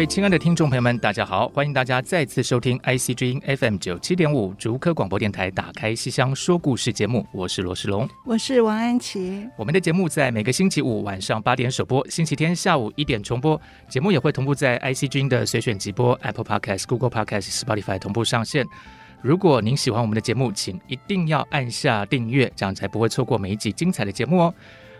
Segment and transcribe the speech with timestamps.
[0.00, 1.46] 位亲爱的听众朋友们，大家好！
[1.48, 9.46] 欢迎大家再次收听 IC 之音 FM 九七点五竹科广播电台《打开西厢说故事》节目，我是罗世龙，我是王安琪。
[9.58, 13.60] 我们的节目在每个星期五晚上八点首播，星期天下午一点重播。
[13.90, 18.66] 节目也会同步在 IC 之音的随选直播、Apple Podcast、Google Podcast、Spotify 同步上线。
[19.20, 24.54] 如果您喜欢我们的节目，请一定要按下订阅，这样才不会错过每一集精彩的节目哦。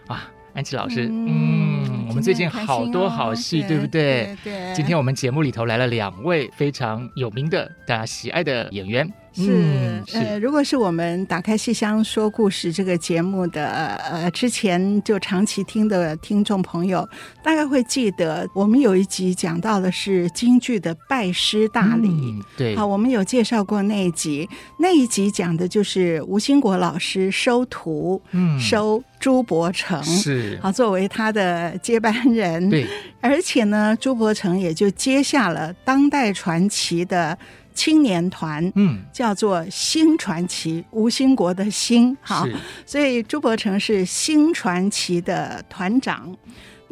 [0.08, 0.30] 啊！
[0.54, 4.36] 安琪老师，嗯，嗯，我们最近好多好戏，对不对？
[4.42, 4.74] 对，对。
[4.74, 9.10] 今天我们节目里头来了两位非常有名的、大家喜爱的演员。
[9.44, 13.66] 是，呃，如果是我们打开戏箱说故事这个节目的
[14.10, 17.08] 呃之前就长期听的听众朋友，
[17.42, 22.08] 大概会记得我们有一集讲到的是京剧的拜师大礼。
[22.08, 32.68] 嗯、对，好，我们有介绍过那一集，那一集讲的就是吴兴国老师收徒，嗯，收朱伯承是，好，作为他的接班人。
[32.68, 32.86] 对，
[33.20, 37.36] 而且呢，朱伯承也就接下了当代传奇的。
[37.74, 42.46] 青年团，嗯，叫做新传奇，吴兴国的新哈，
[42.84, 46.36] 所以朱伯成是新传奇的团长。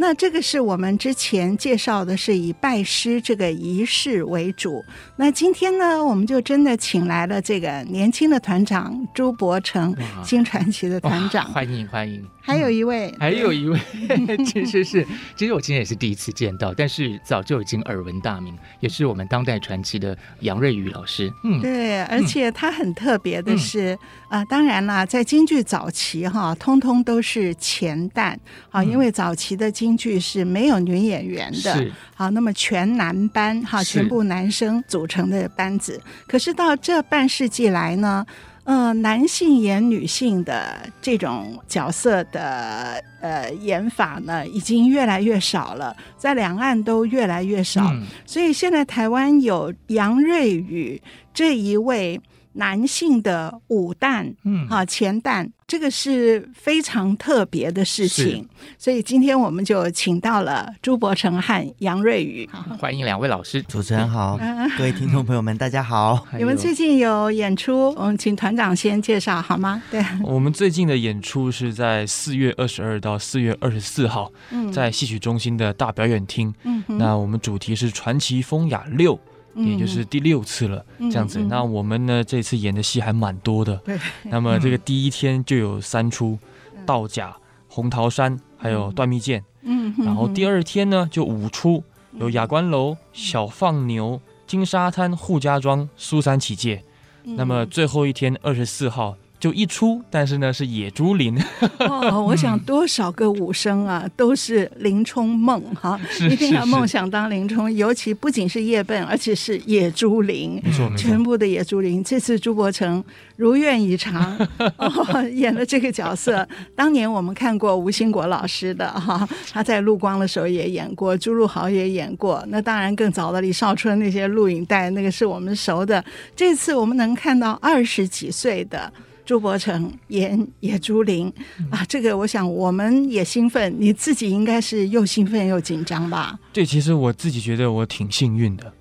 [0.00, 4.84] 那这个是我们之前介绍的，是以拜师这个仪式为主。
[5.16, 12.24] 那今天呢，我们就真的请来了这个年轻的团长朱伯成，新传奇的团长，欢迎欢迎。
[12.40, 13.78] 还有一位，还有一位，
[14.46, 15.06] 其实是，
[15.36, 21.30] 其实我今天也是第一次见到，但是早就已经耳闻大名，也是我们当代传奇的杨瑞宇老师。
[21.44, 24.40] 嗯，对，而且他很特别的是，啊、嗯。
[24.40, 28.34] 呃，当然啦，在京剧早期哈，通通都是钱旦
[28.70, 31.92] 啊，因为早期的京剧是没有女演员的，是。
[32.14, 36.00] 好，那么全男班哈，全部男生组成的班子。
[36.26, 38.26] 可是到这半世纪来呢，
[38.64, 47.88] 呃，男性演女性的这种角色的呃演法呢，已经越来越少了，在两岸都越来越少。
[47.92, 51.00] 嗯、所以现在台湾有杨瑞宇
[51.32, 52.20] 这一位
[52.58, 55.48] 男性的五旦，嗯，啊乾旦。
[55.66, 58.48] 这个是非常特别的事情，
[58.78, 62.48] 所以今天我们就请到了朱伯成和杨瑞宇，
[62.80, 63.60] 欢迎两位老师。
[63.62, 64.38] 主持人好，
[64.78, 66.26] 各位听众朋友们，大家好。
[66.38, 69.82] 你们最近有演出，我们请团长先介绍好吗？
[69.90, 74.32] 对，我们最近的演出是在四月二十二到四月二十四号，
[74.72, 76.54] 在戏曲中心的大表演厅。
[76.64, 79.20] 嗯，那我们主题是传奇风雅六。
[79.58, 81.40] 也就是第六次了，嗯、这样子。
[81.40, 83.76] 那我们呢，这次演的戏还蛮多的。
[83.78, 83.98] 对。
[84.24, 86.38] 那么这个第一天就有三出，
[86.76, 87.36] 嗯、道甲、
[87.68, 89.44] 红桃山，还有断密剑。
[89.62, 89.94] 嗯。
[89.98, 91.82] 然后第二天呢，就五出，
[92.12, 96.82] 有雅观楼、小放牛、金沙滩、扈家庄、苏三起解。
[97.24, 99.16] 嗯、那么最后一天，二十四号。
[99.40, 101.40] 就一出，但是呢是野猪林。
[101.78, 107.72] 哦，我想多少个武生啊，嗯、都是林冲梦哈，一定要梦想当林冲。
[107.72, 112.02] 尤其不仅是叶笨，而且是野猪林，没错，全部的野猪林。
[112.02, 113.02] 这次朱伯承
[113.36, 114.36] 如愿以偿，
[114.76, 116.46] 哦，演了这个角色。
[116.74, 122.44] 当年我们看过吴兴国老师的哈，他在陆光的时候也演过，朱陆豪也演过。
[122.48, 126.04] 那当然更早的李少春那些录影带，那个是我们熟的。
[126.34, 128.92] 这次我们能看到二十几岁的。
[129.28, 131.30] 朱伯承演野猪林
[131.70, 136.38] 啊，这个我想我们也兴奋，你自己应该是又兴奋又紧张吧？
[136.50, 138.72] 对，其实我自己觉得我挺幸运的，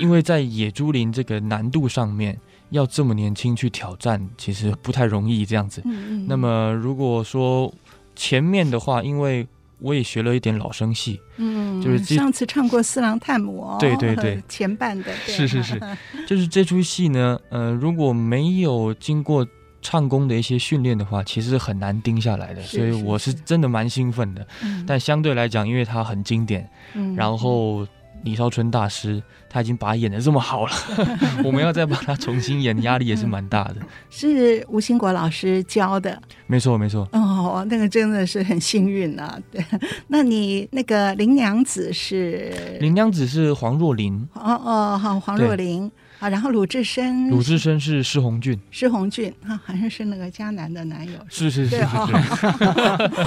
[0.00, 2.36] 因为在野猪林这个难度上面，
[2.70, 5.80] 要这么年轻去挑战，其实不太容易这样子。
[6.26, 7.72] 那么如果说
[8.16, 9.46] 前面的话，因为
[9.78, 15.80] 我也学了一点老生戏，嗯，就是上次唱过《四郎探母》，对对对， 前半的，是是是，
[16.26, 19.46] 就是这出戏呢，呃，如果没有经过。
[19.82, 24.46] 唱功的一些训练的话，其实很难盯下来的，所以我是真的蛮兴奋的。
[24.86, 26.68] 但相对来讲，因为它很经典，
[27.14, 27.86] 然后
[28.22, 30.72] 李少春大师他已经把他演的这么好了，
[31.44, 33.76] 我们要再把他重新演，压力也是蛮大的。
[34.10, 37.08] 是吴兴国老师教的，没错没错。
[37.12, 39.38] 哦，那个真的是很幸运啊。
[39.52, 39.64] 对，
[40.08, 42.78] 那你那个林娘子是？
[42.80, 44.28] 林娘子是黄若琳。
[44.32, 45.90] 哦哦，好，黄若琳。
[46.26, 51.76] 啊，然后鲁智深，鲁智深是施红俊，施红俊啊，好像是那个迦南的男友，是是是，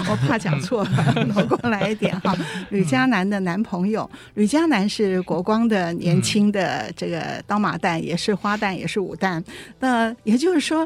[0.10, 2.36] 我怕讲错了，挪过来一点哈。
[2.72, 9.42] 吕迦南的男朋友，吕迦南是国光的年轻的这个刀马旦，也是花旦，也是武旦。
[9.80, 10.86] 那也就是说，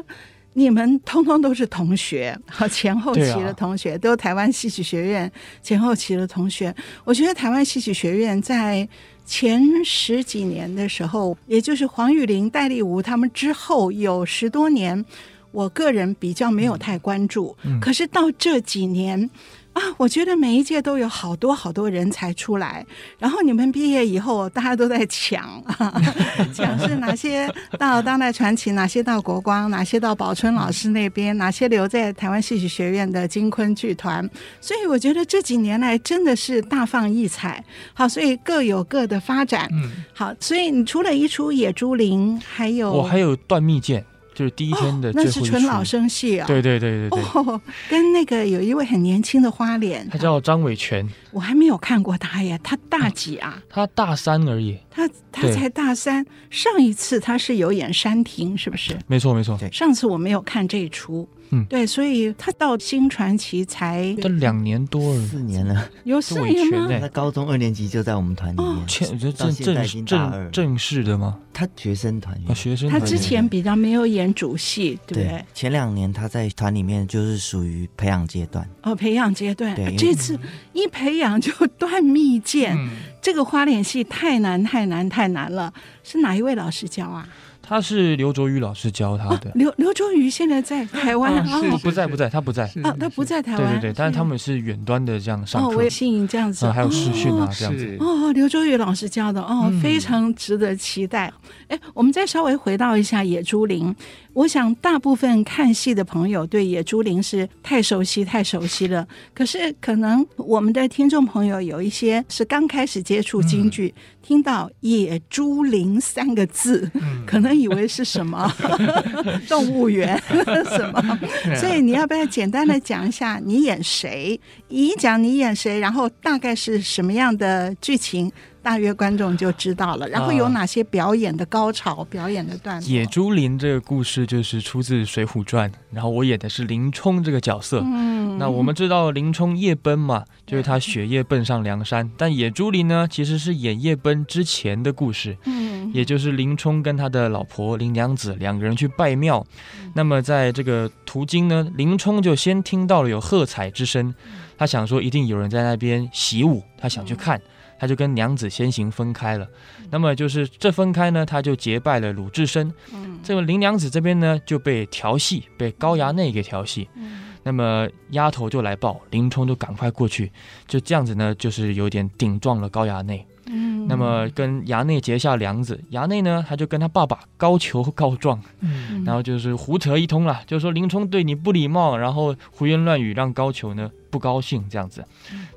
[0.52, 5.30] 你们通通都是同学，和前后期的同学，啊、都台湾戏曲学院
[5.62, 6.72] 前后期的同学。
[7.02, 8.88] 我觉得台湾戏曲学院在。
[9.24, 15.04] 前十几年的时候，也就是黄玉玲、戴丽吴他们之后有十多年，
[15.50, 17.56] 我个人比较没有太关注。
[17.64, 19.30] 嗯、可是到这几年。
[19.74, 22.86] 啊，我觉得每一届都有好多好多人才出来，
[23.18, 26.00] 然后你们毕业以后，大家都在抢啊，
[26.54, 34.28] 抢是哪些到当代传奇，哪些到国光，哪些到宝春老师那边，哪些留在台湾戏曲学院的金昆剧团。
[34.60, 37.64] 所以我觉得这几年来真的是大放异彩。
[37.92, 39.68] 好，所以各有各的发展。
[39.72, 44.00] 嗯，好，所以你除了一出《野猪林》，还有我还有《断蜜剑》。
[44.34, 46.46] 就是第一天的、哦，那是纯老生戏啊！
[46.46, 53.62] 对对对对对，哦，跟那个有一位很年轻的花脸，他叫张伟权，我还没有看过他耶，他大几啊？
[53.68, 56.24] 他大三而已，他他才大三。
[56.50, 58.98] 上一次他是有演山亭，是不是？
[59.06, 61.28] 没错没错，上次我没有看这一出。
[61.50, 66.88] 嗯，对，所以他到新传奇才都两年多了，四年了，有四年吗？
[67.00, 71.38] 他高中二年级就在我们团里面，我觉得正正正正式的吗？
[71.52, 72.88] 他学生团员，学生。
[72.90, 75.44] 他之前比较没有演主戏，对不对？
[75.54, 79.74] 前两年他在团里面就是属于培养阶段，哦，培养阶段。
[79.76, 80.38] 对，这次
[80.72, 82.76] 一培养就断蜜饯，
[83.22, 87.28] 这个花脸戏太难太难太难了，是哪一位老师教啊？
[87.66, 89.50] 他是刘卓宇老师教他的。
[89.54, 93.60] 刘刘卓宇现在在台湾，是不在不在，他不在啊，他不在台湾。
[93.60, 97.96] 对对对，但是他们是远端的这样上课，微信这样子，还有视讯啊这样子。
[98.00, 101.32] 哦，刘卓宇老师教的哦，非常值得期待。
[101.68, 103.86] 哎，我们再稍微回到一下《野猪林》。
[104.32, 109.06] 我想，大部分看戏的朋友对《野猪林》是太熟悉、太熟悉了。
[109.32, 118.52] 可是，可能我们的听众朋友有一些是刚开始接触京剧，嗯、听到“野猪林”三个字，嗯、可能以为是什么
[119.48, 120.20] 动物园
[120.76, 121.18] 什么。
[121.56, 124.38] 所以，你要不要简单的讲一下你演谁？
[124.68, 128.30] 一讲你演谁，然后大概是什么样的剧情？
[128.62, 132.88] 大约观众就知道了，然后有哪些表演的高潮、呃、表演的段落？
[132.88, 137.82] 野猪林这个故事就是出自《水浒传》，然后我演的是林冲这个角色。
[137.84, 145.36] 嗯，那我们知道林冲夜奔嘛，就是他雪夜奔上梁山，嗯、但野猪林呢，其实是演夜奔之前的故事。
[145.44, 145.63] 嗯，
[145.94, 149.42] 也就是林冲跟他的老婆林娘子两个人去拜庙，
[149.80, 154.14] 嗯、那么在这个途经呢，林冲就先听到了有喝彩之声，
[154.58, 157.38] 他想说一定有人在那边习武，他想去看。
[157.38, 157.42] 嗯
[157.76, 159.46] 他就跟娘子先行分开了，
[159.90, 162.72] 那么就是这分开呢，他就结拜了鲁智深。
[162.94, 166.88] 嗯，这个林娘子这边呢就被调戏，被高衙内给调戏。
[166.94, 170.30] 嗯，那么丫头就来报，林冲就赶快过去，
[170.68, 173.26] 就这样子呢，就是有点顶撞了高衙内。
[173.46, 178.40] 嗯，那么跟衙内结下梁子，衙内呢他就跟他爸爸高俅告状。
[178.60, 185.04] 嗯，然后就是胡扯一通了，就是说林冲对你不礼貌，然后胡言乱语，让高俅呢不高兴这样子。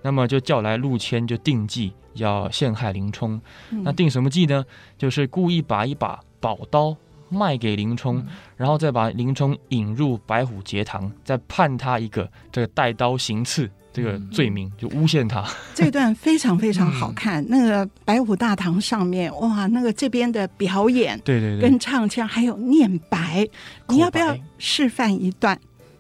[0.02, 1.94] 那么就叫来陆谦就定计。
[2.18, 3.40] 要陷害林冲，
[3.84, 4.66] 那定什么计呢？
[4.98, 6.98] 就是故意把一把宝刀
[7.30, 15.44] 卖给林冲，嗯、然后再把林冲引入白虎节堂，再判他一个这个带刀行刺这个罪名，就诬陷他。
[15.74, 23.50] 这段非常非常好看，嗯、那个白虎大堂上面，哇，那个这边的表演，对对对，跟唱腔还有念白，白
[23.90, 25.60] 你要不要示范一段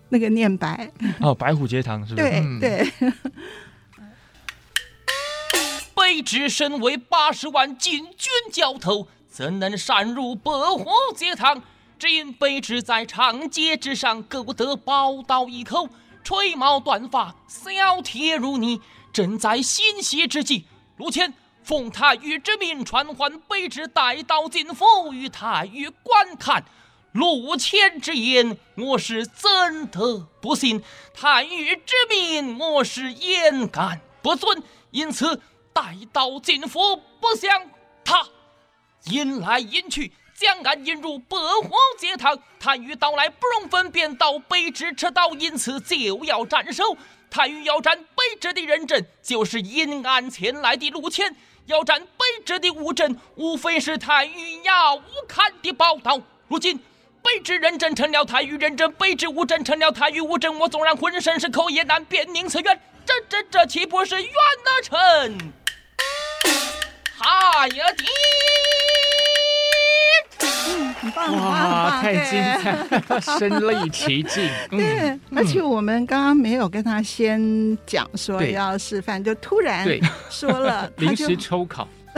[0.09, 0.91] 那个念白？
[1.21, 2.29] 哦，白虎节堂是不是？
[2.29, 2.93] 对对。
[2.99, 3.13] 嗯
[5.95, 10.85] 卑职身为八十万禁军教头，怎能擅入白虎
[11.15, 11.61] 节堂？
[11.99, 15.89] 只因卑职在长街之上勾得宝刀一口，
[16.23, 18.81] 垂毛断发，削铁如泥。
[19.13, 20.65] 正在欣喜之际，
[20.97, 21.33] 陆谦
[21.63, 26.65] 奉太尉之命传唤卑职带刀进府与太尉观看。
[27.13, 30.83] 陆谦之言，我是怎得不信？
[31.13, 34.61] 太尉之命，我是焉敢不遵？
[34.91, 35.41] 因此。
[35.73, 37.69] 带刀进府，不想
[38.03, 38.27] 他
[39.11, 42.37] 引来引去，将俺引入白虎节堂。
[42.59, 46.95] 太尉到来，不容分辨，道卑职持刀，因此就要斩首。
[47.29, 51.31] 太尉要斩卑职的人阵，就是引案前来的路谦；
[51.65, 54.31] 要斩卑职的物证，无非是太尉
[54.63, 56.21] 衙务看的宝刀。
[56.47, 56.79] 如今
[57.23, 62.79] 卑职人阵成了太尉人阵，北至吴镇成了太尉物证，我纵然浑身是口也难辨宁此冤。
[63.05, 64.31] 这这这岂不是冤
[64.63, 65.37] 得成？
[67.17, 68.05] 哈呀爹！
[70.67, 74.49] 嗯，很棒，哇，太精彩，身临其境。
[74.71, 79.87] 对，而且我们刚刚没有跟他先讲说要示范，就突然
[80.29, 81.87] 说了， 临时抽考。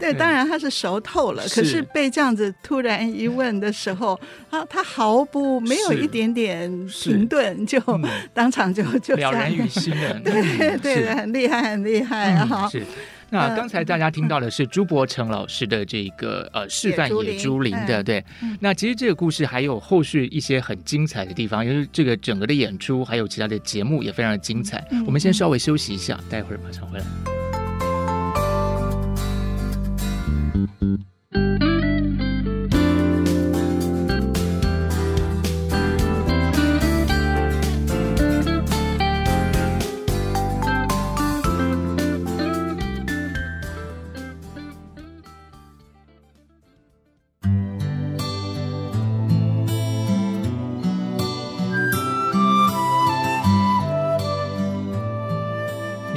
[0.00, 4.18] 对，当然他是熟透了，可是被这样子突然一问的时候，
[4.50, 7.78] 他他毫不没有一点点停顿，就
[8.32, 10.18] 当场就就了然于心了。
[10.20, 12.66] 对对的，很厉害，很厉害啊！
[12.72, 12.82] 是。
[13.30, 18.24] 那刚才大家听到的是朱伯成老师的这个呃示范野猪林的，对。
[18.60, 24.86] 那其实这个故事还有后续一些很精彩的地方，因为这个整个的演出还有其他的节目也非常的精彩。
[25.04, 27.04] 我们先稍微休息一下，待会儿马上回来。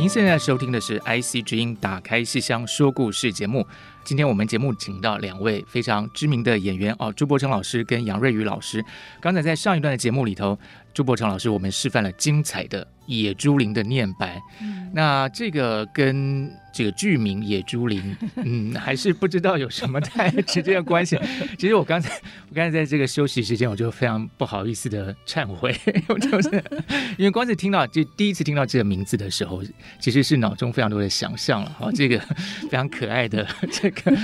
[0.09, 3.63] 现在收听的是 IC 之音打开戏箱说故事节目。
[4.03, 8.83] 今天我们节目请到两位非常知名的演员哦，朱伯成老师跟杨瑞宇老师。
[9.21, 10.57] 刚才在上一段的节目里头，
[10.99, 14.37] 朱伯成老师我们示范了精彩的野猪林的念白。
[14.61, 18.01] 嗯、那这个跟这个剧名《野猪林》，
[18.45, 21.17] 嗯，还是不知道有什么太直接的关系。
[21.57, 22.13] 其实我刚才，
[22.49, 25.75] 我刚才在这个休息时间，我就非常不好意思的忏悔，
[26.09, 26.63] 我就是
[27.17, 29.63] 因为光是听到就第一次听到这个名字的时候，
[29.99, 31.75] 其实是脑中非常多的想象了。
[31.79, 34.15] 好，这个非常可爱的这个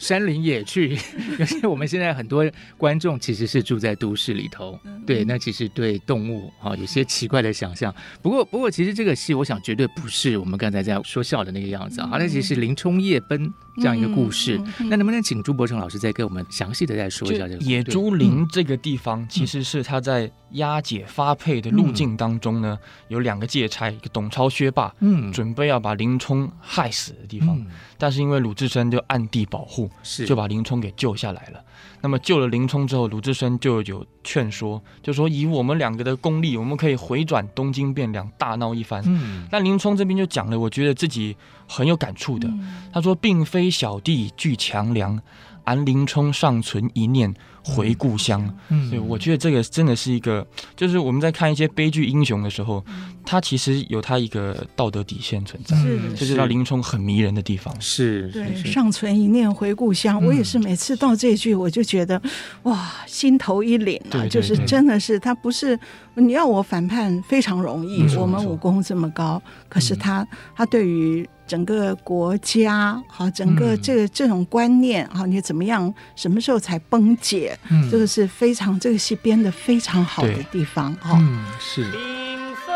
[0.00, 0.98] 山林野趣，
[1.38, 2.44] 尤其我们现在很多
[2.76, 7.94] 观众其实是住在都市里头，对，那其实对动物啊有些奇怪的想象。
[8.22, 12.00] 不过，不过其实这个戏，我想绝对不是我们刚才在说笑的那个样子。
[12.00, 14.60] 啊，那其实是林冲夜奔这样一个故事。
[14.78, 19.26] 那能不能请朱伯成老师再给我们详细的再说一下这个野猪林这个地方？
[19.28, 22.78] 其实是他在押解发配的路径当中呢，
[23.08, 27.64] 有两个借差，一个董超、薛霸，嗯，准备要把林冲害死的地方。
[27.98, 31.60] 但是因为鲁智深就暗地保护，是就把林冲给救下来了。
[32.02, 39.02] 那么救了林冲之后，鲁智深就有劝说，就说以我们两个的功力，我们可以回转东京汴梁，大闹一番。
[39.06, 41.34] 嗯，那林冲这边就讲了，我觉得自己
[41.66, 42.48] 很有感触的。
[42.48, 45.20] 嗯、他说，并非小弟具强梁，
[45.64, 47.34] 俺林冲尚存一念。
[47.68, 50.46] 回故乡，嗯，对，我觉得这个真的是一个，
[50.76, 52.80] 就是我们在看一些悲剧英雄的时候，
[53.24, 57.74] 他其实有他一个道德底线存在，是，这是让林冲很迷人的地方。
[57.80, 62.22] 是，对，尚存一念回故乡，我也是每次到这句，我就觉得
[62.62, 65.76] 哇，心头一凛啊，就是真的是他不是
[66.14, 71.28] 你要我反叛非常容易，我们武功这么高，可是他他对于。
[71.46, 75.94] 整个国家好，整个这个这种观念好，你怎么样？
[76.14, 77.58] 什么时候才崩解？
[77.70, 81.16] 嗯，这个是非常这个戏编的非常好的地方哈。
[81.20, 81.84] 嗯，是。
[81.90, 82.72] 并非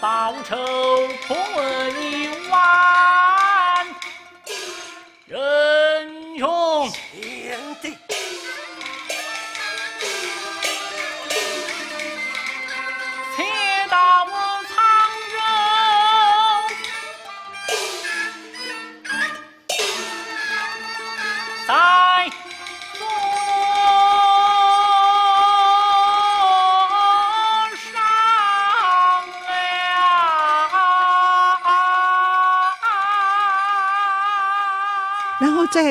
[0.00, 0.56] 报仇
[1.28, 1.34] 不
[2.00, 3.29] 一晚，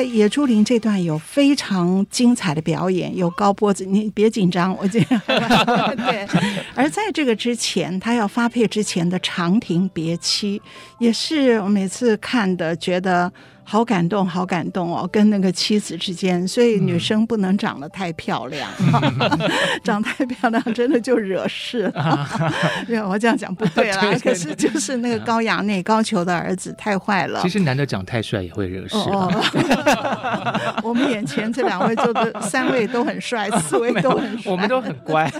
[0.02, 6.26] 野猪林这段有非常精彩的表演，有高波子，你别紧张，我这样 对。
[6.74, 10.60] 而在这个之前，他要发配之前的长亭别妻，
[10.98, 13.32] 也是我每次看的觉得。
[13.70, 19.50] 好感动，好感动哦，跟那个妻子之间，所以女生不能长得太漂亮，嗯、
[19.84, 21.88] 长太漂亮真的就惹事。
[22.88, 24.12] 没有，我这样讲不对啦。
[24.24, 27.40] 可是就是那个高衙内高俅的儿子太坏了。
[27.42, 28.96] 其实男的长太帅也会惹事。
[28.96, 35.30] 哦哦、 我们眼前这两位做的三位都很帅，四位都很帅，我们都很乖。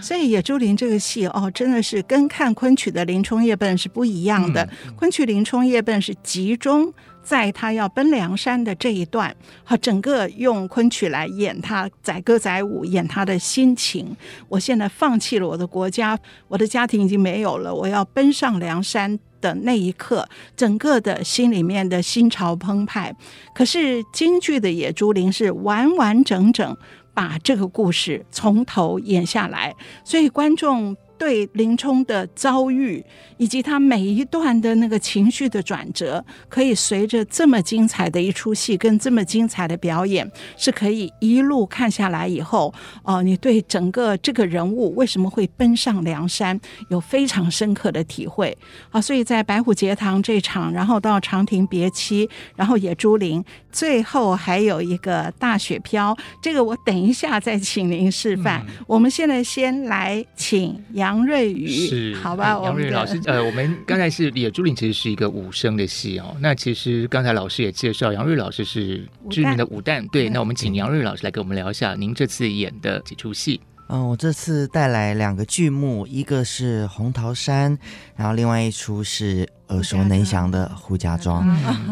[0.00, 4.62] 所以《野猪林》这个戏哦，真的是跟看昆曲的《林冲夜奔》是不一样的。
[4.86, 9.34] 嗯、昆曲《林冲夜奔》是集中中在他要奔梁山的这一段，
[9.64, 14.16] 和整个用昆曲来演他载歌载舞，演他的心情。
[14.48, 23.14] 我现在放弃了我的国家，我的家庭已经没有了，我要奔上梁山的那一刻，整个的心里面的心潮澎湃。
[23.54, 26.76] 可是京剧的《野猪林》是完完整整。
[27.12, 29.74] 把这个故事从头演下来，
[30.04, 30.96] 所以观众。
[31.20, 33.04] 对林冲的遭遇，
[33.36, 42.72] 以及他每一段的那个情绪的转折，可以随着这么精彩的一出戏跟这么精彩的表演，是可以一路看下来以后，
[43.02, 46.58] 哦、呃，你对整个这个人物为什么会奔上梁山
[46.88, 48.56] 有非常深刻的体会
[48.90, 48.98] 啊！
[48.98, 58.64] 所以在白虎节堂这场，然后到长亭别妻，然后野猪林，最后还有一个大雪飘，这个我等一下再请您示范。
[58.66, 61.09] 嗯、我们现在先来请杨。
[61.10, 62.60] 杨瑞宇是好吧？
[62.62, 66.36] 杨瑞宇老师，呃，我们 刚才是《野猪林》，其实是一个武生的戏哦。
[66.40, 70.08] 那其实刚才老师也介绍，杨瑞老师是知名的武旦。
[70.10, 73.60] 对，那我们请杨瑞老师来给我们聊一下您这次演的几出戏。
[73.92, 77.76] 嗯，我这次带来两个剧目，一个是《红桃山》，
[78.14, 81.44] 然后另外一出是耳熟能详的《扈家庄》。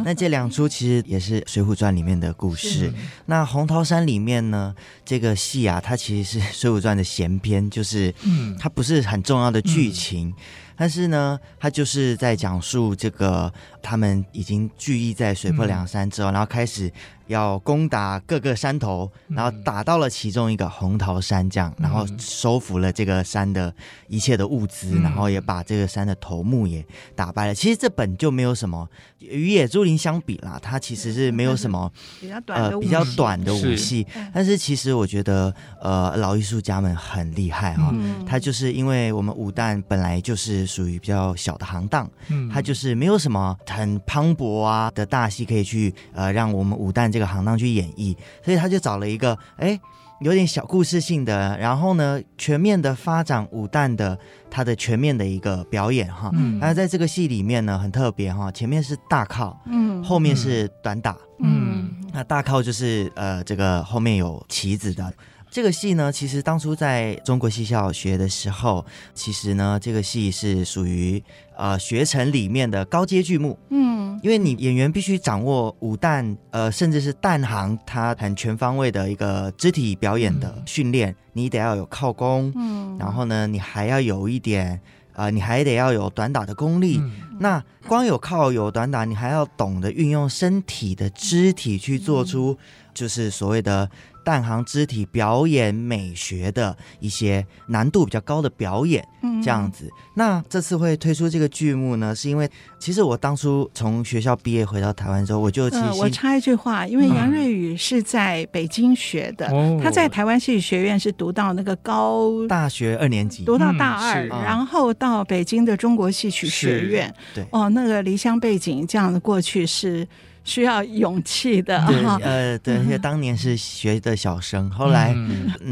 [0.04, 2.92] 那这两出其实也是《水浒传》里面的故事。
[3.26, 4.72] 那《红桃山》里面呢，
[5.04, 8.14] 这个戏啊，它其实是《水浒传》的闲篇，就是
[8.60, 10.32] 它不是很重要的剧情。
[10.80, 13.52] 但是呢，他就是在讲述这个
[13.82, 16.88] 他们已经聚义在水泊梁山之后，嗯、然后开始
[17.28, 23.72] 要攻打各个山头，然后打到了其中一个红桃山，这样，然后收服了这个山的
[24.08, 27.54] 一切的物资，嗯、然后也把这个山的头目也打败了。
[27.54, 28.88] 其实这本就没有什么
[29.20, 34.06] 与野猪林相比啦，它其实是没有什么比较短的比较短的武器。
[34.34, 37.94] 但是其实我觉得，呃，老艺术家们很厉害哈、
[38.26, 40.66] 他就是因为我们武旦本来就是。
[40.68, 49.78] 属于比较小的行当，嗯，他就是没有什么很磅礴啊的大戏可以去呃让我们武旦这个行当去演绎，所以他就找了一个哎
[50.20, 54.18] 有点小故事性的，然后呢全面的发展武旦的
[54.50, 65.12] 他的全面的一个表演哈，嗯，那在这个戏里面呢很特别哈，前面是大靠，嗯，后面是短打，嗯，那大靠就是呃这个后面有旗子的。
[65.50, 68.84] 这个戏呢，其实当初在中国戏校学的时候，
[69.14, 71.22] 其实呢，这个戏是属于
[71.56, 73.58] 呃学程里面的高阶剧目。
[73.70, 84.72] 嗯，因为你演员必须掌握武旦，呃，甚至是旦行，它很全方位的一个肢体表演的训练，嗯、你得要有靠功，嗯，然后呢，你还要有一点，
[85.14, 86.98] 啊、呃，你还得要有短打的功力。
[86.98, 92.56] 嗯、那光有靠有短打，你还要懂得运用身体的肢体去做出，
[92.92, 93.90] 就是所谓的。
[94.28, 99.02] 旦行肢体表演美学的一些难度比较高的表演，
[99.42, 99.86] 这样子。
[99.86, 102.46] 嗯、那这次会推出这个剧目呢，是因为
[102.78, 117.14] 其实我当初从学校毕业回到台湾之后，我就其实、呃、我插一句话，因为杨瑞宇是在北京学的，嗯、他在台湾戏剧学院是读到那个高大学二年级，读到大二，嗯、然后到北京的中国戏曲学院。
[117.34, 120.06] 对哦，那个离乡背景这样的过去是。
[120.48, 125.14] 需要勇气的，对，呃，对，因为当年是学的小生，后来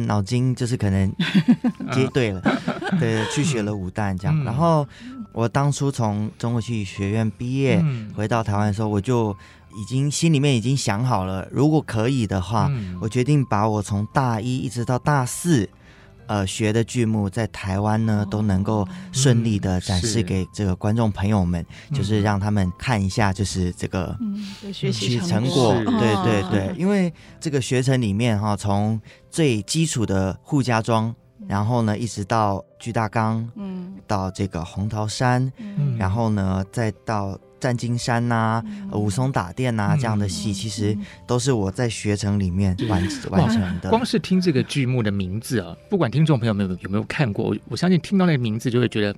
[0.07, 1.11] 脑筋就是可能
[1.91, 2.43] 接对了，
[3.01, 4.45] 对，去学了武旦这样。
[4.45, 4.87] 然后
[5.33, 7.83] 我当初从中国戏剧学院毕业
[8.15, 9.35] 回到台湾的时候，我就
[9.81, 15.67] 已经心里面已经想好了，如果可以的话，我决定把我从大一一直到大四。
[16.27, 24.17] 呃，学的剧目在台湾呢都能够顺利的展示给这个观众朋友们，嗯、就是让他们看一下，就是这个
[24.73, 25.75] 学习成果。
[25.85, 31.15] 对对对，因为这个学程里面哈，从最基础的护家庄，
[31.47, 37.39] 然后呢一直到巨大纲，嗯，到这个红桃山，嗯，然后呢再到。
[37.67, 43.91] 战金山呐、啊，武松打店呐、这样的戏其实都是我在学城里面完完成的。
[43.91, 49.17] 光是听这个剧目的名字啊，不管听众朋友们有没有有没有看过，我我相信听到那个名字就会觉得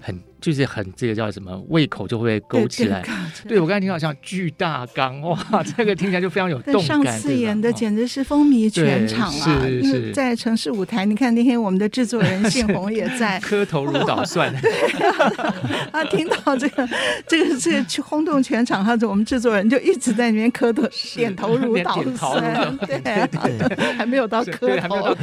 [0.00, 3.04] 很就是很这个叫什么胃口就会勾起来。
[3.46, 5.36] 对，我刚才听到像巨大纲哇，
[5.76, 6.82] 这个听起来就非常有动感。
[6.84, 9.60] 上次演的简直是风靡全场啊！
[9.66, 14.54] 是是，在城市舞台，你看那天我们的制作人信宏也在， 磕头如捣蒜。
[14.62, 14.70] 对
[15.90, 16.88] 啊，听到这个
[17.26, 22.78] 这个这个去轰动全场，他说我们制作人就一直在那边磕头点头如捣蒜。
[22.86, 25.14] 对对，还没有到磕头，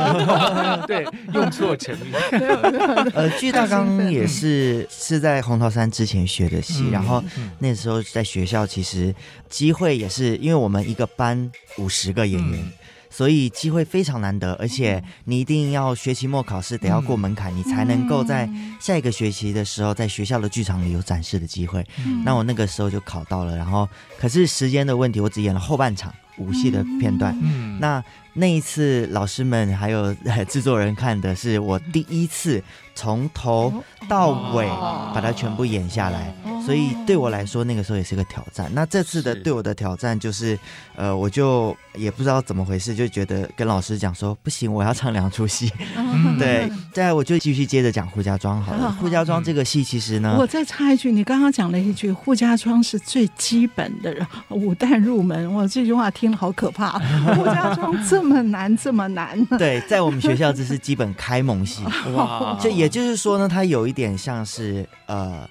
[0.86, 2.12] 对，用错成语。
[3.16, 7.24] 呃，巨大纲也是是在红桃山之前学的戏，然后
[7.60, 9.14] 那时候在学校其实
[9.50, 12.72] 机会也是，因为我们一个班五十个演员，
[13.10, 18.50] 所以机会非常难得，而且你一定要学期末考试得要过门槛，你才能够在
[18.80, 21.86] 下一个学期的时候在学校的剧场里有展示的机会。
[22.24, 27.38] 那我那个时候就考到了，然后可是时间的问题，我只演了后半场武戏的片段。
[27.44, 28.04] 嗯那
[28.38, 30.14] 那一次老师们还有
[30.50, 32.62] 制作人看的是我第一次
[32.94, 33.74] 从头
[34.10, 34.68] 到尾
[35.14, 36.34] 把它全部演下来。
[36.66, 38.70] 所以对我来说，那个时候也是个挑战。
[38.74, 40.58] 那这次的对我的挑战就是，
[40.96, 45.72] 呃，我就也不知道怎么回事，就觉得跟老师讲说，不行，我要唱两出戏。
[46.40, 48.98] 对，再我就继续接着讲《扈家庄》好了。
[49.06, 55.54] 《扈家庄》这个戏其实呢，我再插一句，你刚刚讲了一句，《扈家庄》是最基本的武旦入门。
[55.54, 59.44] 我，这句话听了好可怕，《扈家庄》这么难，这么难。
[59.58, 61.84] 对，在我们学校这是基本开蒙戏。
[62.14, 65.48] 哇，就也就是说呢，它有一点像是呃。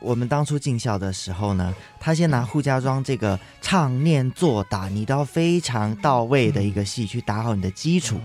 [0.00, 8.20] 我们当初进校的时候呢，他先拿扈家庄这个唱念做打，你都要非常到位的一个戏去打好你的基础。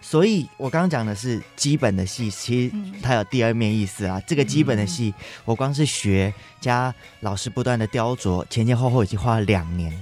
[0.00, 4.18] 所以我刚刚讲的是基本的戏，其实它有第二面意思啊。
[4.26, 5.12] 这个基本的戏，
[5.44, 9.92] 我光是学加老师不断的雕琢，前前后后已经花了两年。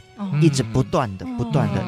[0.41, 1.83] 一直不断的、不断的，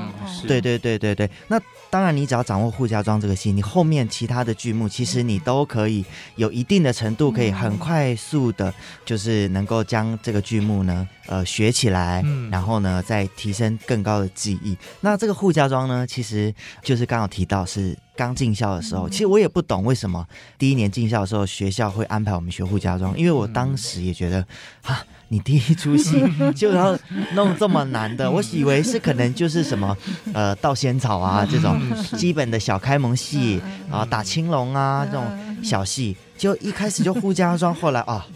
[0.49, 1.31] 对对对对对。
[1.49, 1.61] 那
[1.93, 6.03] 当然，你只要掌握扈家庄这个戏，你后面其他的剧目，其实你都可以
[6.37, 8.73] 有一定的程度，可以很快速的，
[9.05, 14.75] 就是能够将这个剧目呢，呃，学起来，然后呢，再提升更高的技艺。
[15.03, 20.27] 那这个扈家庄呢，其实就是刚好提到是刚进校的时候，其实我也不懂为什么
[20.57, 24.39] 第一年进校的时候学校会安排我们学护家庄，因为我当时也觉得
[24.85, 25.05] 啊。
[25.29, 26.23] 你第一出戏
[26.55, 26.95] 就要
[27.33, 29.97] 弄这么难的， 我以为是可能就是什么
[30.35, 31.81] 呃盗仙草啊这种
[32.17, 35.25] 基本的小开蒙戏啊打青龙啊这种
[35.63, 38.27] 小戏，就一开始就扈家装，后来啊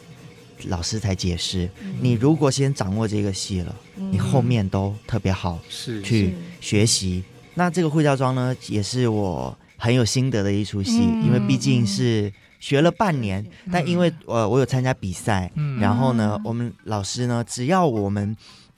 [0.69, 1.69] 老师才解释，
[2.01, 5.59] 你如果先掌握这个戏了，你后面都特别好
[6.03, 7.23] 去学习。
[7.55, 12.33] 那这个扈家庄呢，也是我很有心得的一出戏，因为毕竟是。
[12.59, 18.35] 学了半年，但因为呃我有参加比赛，嗯、然后呢，我们老师呢，只要我们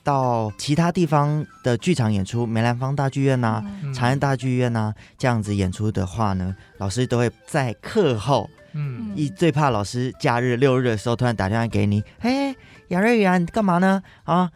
[0.09, 12.57] 到其他地方的剧场演出，梅兰芳大剧院呐、啊、嗯、长安大剧院呐这样子演出的话呢，老师都会在课后，嗯，一最怕老师假日六日的时候突然打电话给你，哎，
[12.89, 14.03] 杨瑞元，你干嘛呢？
[14.25, 14.51] 啊？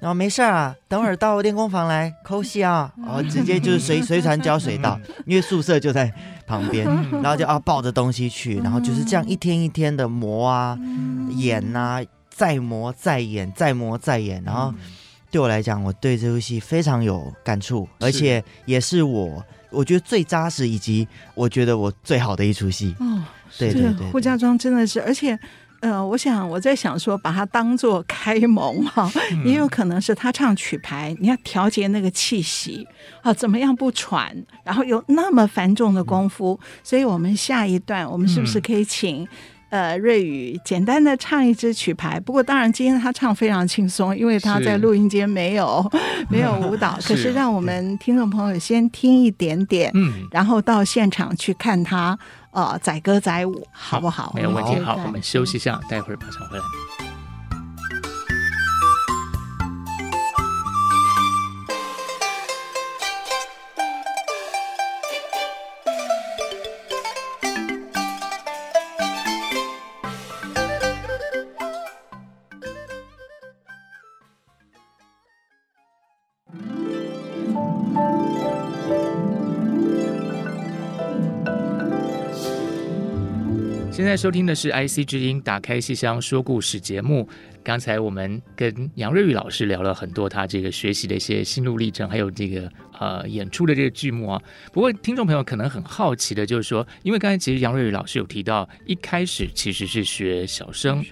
[0.00, 6.12] 然后没事啊，等会儿到练功房来抠戏啊，然后直接就是随随传胶水到，因为宿舍就在
[6.46, 6.84] 旁边，
[7.22, 10.78] 然后就啊抱着东西去，然后就是这样一天一天的磨啊、
[11.30, 12.02] 演啊，
[12.34, 14.42] 再磨再演，再磨再演。
[14.44, 14.74] 然后
[15.30, 22.94] 对我来讲，我对这部戏非常有感触，而且也是我我觉得最扎实以及我觉得我最好的一出戏。
[22.98, 23.22] 哦，
[23.58, 25.38] 对对对，扈家庄真的是，而且。
[25.80, 29.12] 呃，我想我在想说，把它当做开蒙哈，
[29.44, 32.88] 也有可能是他唱曲牌，你要调节那个气息
[33.20, 39.28] 啊，怎么样不喘，然后有那么繁重的功夫，所以我们下一段，我们是不是可以请
[39.74, 42.20] 呃瑞宇简单的唱一支曲牌？
[42.20, 45.84] 不过当然今天他唱非常轻松，因为他在录音间没有
[46.30, 52.16] 没有舞蹈， 可是让我们听众朋友先听一点点，嗯，然后到现场去看他。
[52.52, 54.30] 呃，载歌载舞，好不好？
[54.32, 54.78] 没有问题。
[54.78, 57.03] 好，我们休息一下，待会儿马上回来。
[84.16, 87.28] 收听的是 IC 之音打开戏箱说故事节目。
[87.62, 94.40] 刚才我们跟杨瑞宇老师聊了很多他这个学习的一些心路历程，还有这个呃演出的这个剧目啊。
[94.72, 101.04] 不过听众朋友可能很好奇的就是说，因为刚才其实杨瑞宇老师有提到，一开始其实是学小生。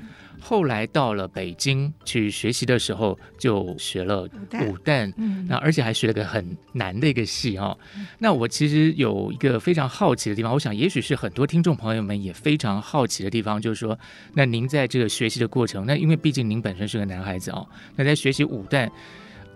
[0.44, 7.78] 后来到了北京去学习的时候，就学了武旦，嗯，那而且还学了个很难的一个戏哈、哦。
[8.18, 13.96] 那我其实有一个非常好奇的地方，我想也许是很多听众朋友们也非常好奇的地方，就是说，
[14.35, 18.90] 那您在这个学习的过程，那因为毕竟您本身是个男孩子哦，那在学习武旦，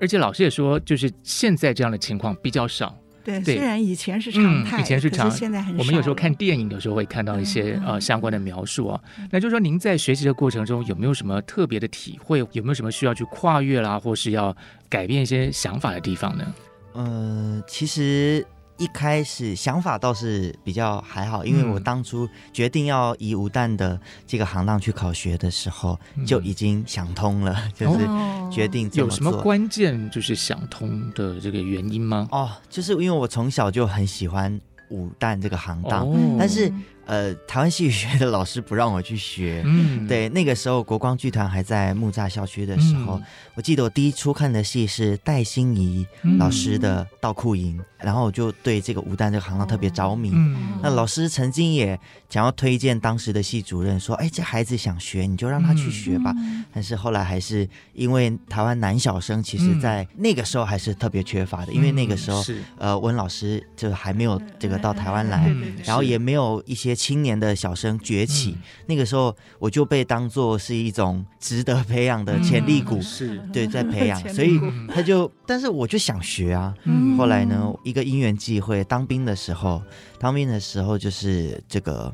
[0.01, 2.97] 而且老师也说，就是现在这样的情况比较少。
[3.27, 5.81] 对，虽然以前是常态，嗯、以前是常，现在很少。
[5.81, 9.01] 我们有时候看电影，有时候会看到一些、嗯、呃相关的描述啊。
[9.19, 12.39] 嗯、那就是说，您在学习的过程中有没有什么特别的体会？
[12.39, 14.57] 有没有什么需要去跨越啦，或是要
[14.89, 16.55] 改变一些想法的地方呢？
[16.93, 18.47] 呃，其实。
[18.79, 28.07] 一开始想法倒是比较还好，因为我当初决定要以武旦的这个行当去考学的时候，嗯、就已经想通了， 就是
[28.51, 28.91] 决定。
[28.93, 32.29] 有什么关键就是想通的这个原因吗？
[32.31, 34.61] 哦，就是因为我从小就很喜欢
[34.91, 36.73] 武旦这个行当，哦、但是。
[37.07, 39.63] 呃，台湾戏剧学的老师不让我去学。
[39.65, 43.23] 嗯，对，那个时候国光剧团还在木栅校区的时候，嗯、
[43.55, 46.05] 我记得我第一出看的戏是戴心怡
[46.37, 50.33] 老师的《道库营》，嗯、然后我就对这个武旦这个行当特别着迷。
[50.35, 51.97] 嗯，那老师曾经也
[52.29, 56.35] 想要推荐当时的系主任说：“哎，这孩子想学，你就让他去学吧。
[56.37, 66.96] 嗯”但是后来还是因为台湾男小生其实在那个时候还是特别缺乏的，嗯、因为那个时候是呃温老师就还没有这个到台湾来，嗯、然后也没有一些。
[66.97, 76.75] 青年的小生崛起，嗯、那个时候我就被当做是一种值得培养的潜力股，嗯、是对，在培养， 所以他就，但是我就想学啊。
[76.85, 79.83] 嗯、后来呢，一个因缘际会，当兵的时候，
[80.19, 82.13] 当兵的时候就是这个，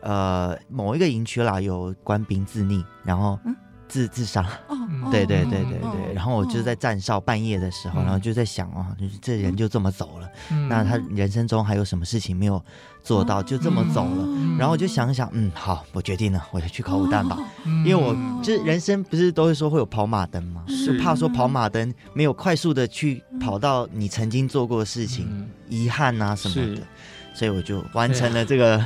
[0.00, 3.38] 呃，某一个营区啦，有官兵自溺，然后。
[3.92, 4.46] 嗯自自杀，
[5.10, 10.28] 对对对对对，然后我就在站哨半夜的时候，然后就在想啊，就是这人就这么走了，
[10.66, 12.62] 那他人生中还有什么事情没有
[13.02, 14.26] 做到，就这么走了，
[14.58, 17.38] 然后我就想想，嗯，好，我决定了，我就去考武旦吧，
[17.84, 20.64] 因为我就是人生不是都会说会有跑马灯吗？
[20.86, 26.82] 就怕说跑马灯没有快速的去跑到你曾经做过的事情，遗憾啊什么的，
[27.34, 28.82] 所以我就完成了这个。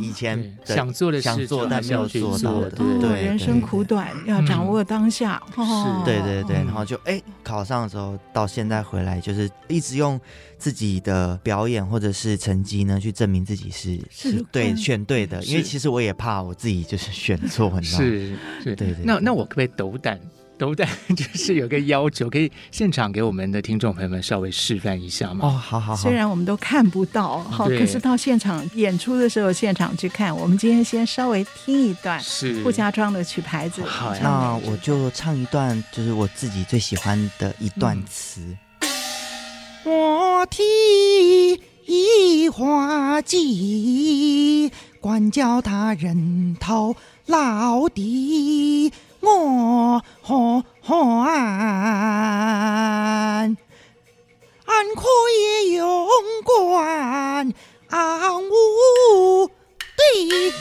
[0.00, 5.42] 以前想做的想做但没有做到的，对，人生苦短，要掌握当下。
[5.54, 10.20] 是，对对对，然后就哎考上的时候，到现在回来就是一直用
[10.58, 18.04] 自己的表演或者是成绩呢去证明自己是是对选对的，因为其实我也怕我自己就是选错，你知道吗？
[18.04, 18.96] 是，对对。
[19.04, 20.18] 那那我可不可以斗胆？
[20.60, 25.46] 斗胆就是有个要求，可以现场给我们的听众朋友们稍微示范一下吗？
[25.46, 26.02] 哦，好好好。
[26.02, 30.36] 虽然我们都看不到，好，可是到现场演出的时候，现场去看。
[30.36, 33.82] 我们今天先稍微听一段，是傅家庄的曲牌子。
[33.84, 38.54] 好，那我就唱一段，就是我自己最喜欢的一段词。
[39.86, 40.62] 我替
[41.86, 44.70] 一花季，
[45.00, 46.94] 管教他人头
[47.24, 48.92] 老的。
[49.20, 50.96] 我好汉，
[54.64, 55.02] 俺可
[55.36, 56.08] 以勇
[56.44, 57.52] 敢，
[57.88, 59.46] 俺无
[59.96, 60.52] 敌。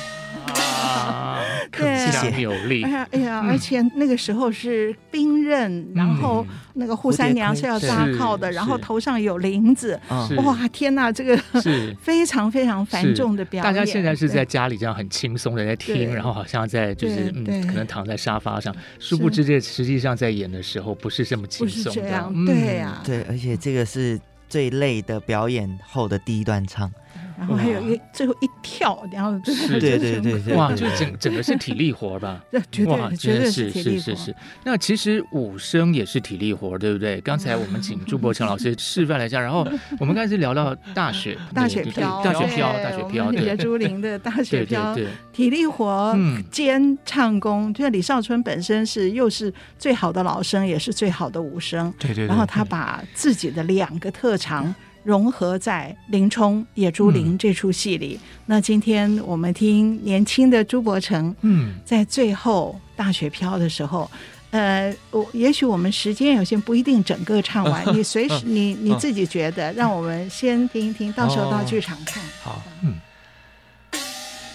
[0.55, 1.39] 啊，
[1.71, 2.83] 铿锵有力。
[2.83, 9.99] 哎呀，哎呀，而且那个时候是兵刃，然后那个扈三娘是要扎靠的，然后头上有铃子。
[10.37, 11.95] 哇，天哪，这个是。
[12.01, 13.73] 非常非常繁重的表演。
[13.73, 22.31] 大家现在是在家里这样很轻松的在听，然后好像在就是嗯，可能躺在沙发上，殊不知这实际上在演的时候不是这么轻松的。
[22.45, 26.91] 对呀，对，而且这个是最累的表演后的第一段唱。
[27.39, 32.43] 然后还有一最后一跳，然后是，对对对对，哇，就整整个是体力活吧？
[32.51, 34.35] 对，绝对绝对是是是是。
[34.65, 37.21] 那其实武生也是体力活，对不对？
[37.21, 39.65] 刚才我们请朱伯强老师 示范了一下，然后
[40.01, 46.13] 我们刚才是聊到大雪， 大雪飘，大雪飘，大雪飘，对，朱林的大雪飘，对，体力活
[46.51, 47.73] 兼唱功。
[47.73, 52.27] 就是李少春本身是又是最好的老生，也是最好的武生，对对。
[52.27, 54.75] 然后他把自己的两个特长。
[55.03, 58.19] 融合在林冲、野猪林这出戏里。
[58.21, 64.09] 嗯、那今天我们听年轻的朱伯承，嗯，在最后大雪飘的时候，
[64.51, 67.83] 呃，我也许我们时间有限，不一定整个唱完。
[67.95, 72.21] 你随时 你你自己觉得，让我们先听一听，到时候到剧场看。
[72.41, 72.95] 好，嗯，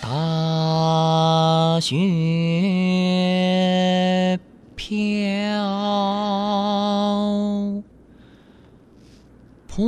[0.03, 1.97] 大雪
[4.77, 5.15] 飘。
[9.77, 9.83] 忽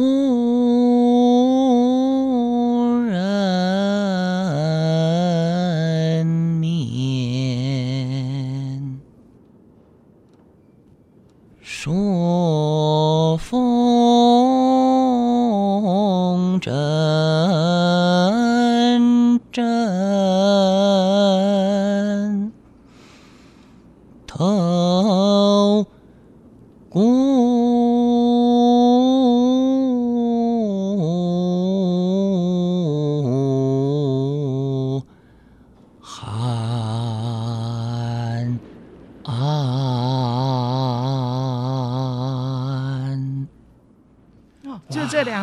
[3.09, 3.15] 然
[6.27, 6.75] 面
[11.63, 13.55] 朔风
[16.61, 16.73] 阵
[19.53, 19.63] 阵
[24.27, 25.87] 透
[26.91, 27.56] 骨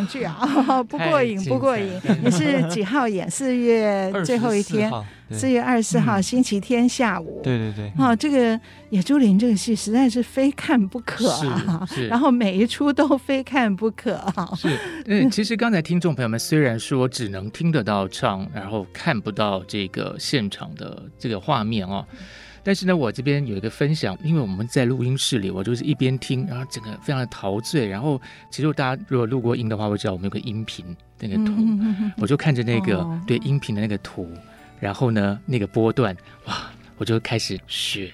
[0.04, 1.90] 两句啊， 不过瘾，不过瘾。
[2.24, 3.30] 你是几号演？
[3.32, 4.92] 四月最后一天，
[5.32, 7.40] 四月二十四号星期天下午。
[7.44, 7.92] 对对对。
[7.98, 8.58] 哦，这个
[8.90, 11.88] 《野猪林》这个戏实在是非看不可啊！
[12.10, 14.50] 然后每一出都非看不可啊！
[14.56, 22.06] 是，嗯，其实刚才听众朋友们虽然说只能听得到唱，然后看不到这个现场的这个画面哦。
[22.64, 27.86] 但是呢，我这边有一个分享，因为我们在录音室里，我就是一边听，然后整个非常的陶醉。
[27.86, 30.86] 然后，其实大家如果录过音的话，会知道我们有个音频
[31.20, 34.30] 那个图，嗯嗯嗯、我就看着那个、哦、对音频的那个图，
[34.80, 38.14] 然后呢，那个波段，哇，我就开始雪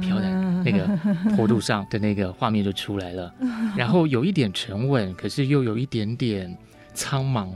[0.00, 0.30] 飘在
[0.64, 0.86] 那个
[1.34, 6.56] 坡度上的那个画面就出来了，嗯、然后有一点沉稳，可是又有一点点。
[6.98, 7.46] 苍茫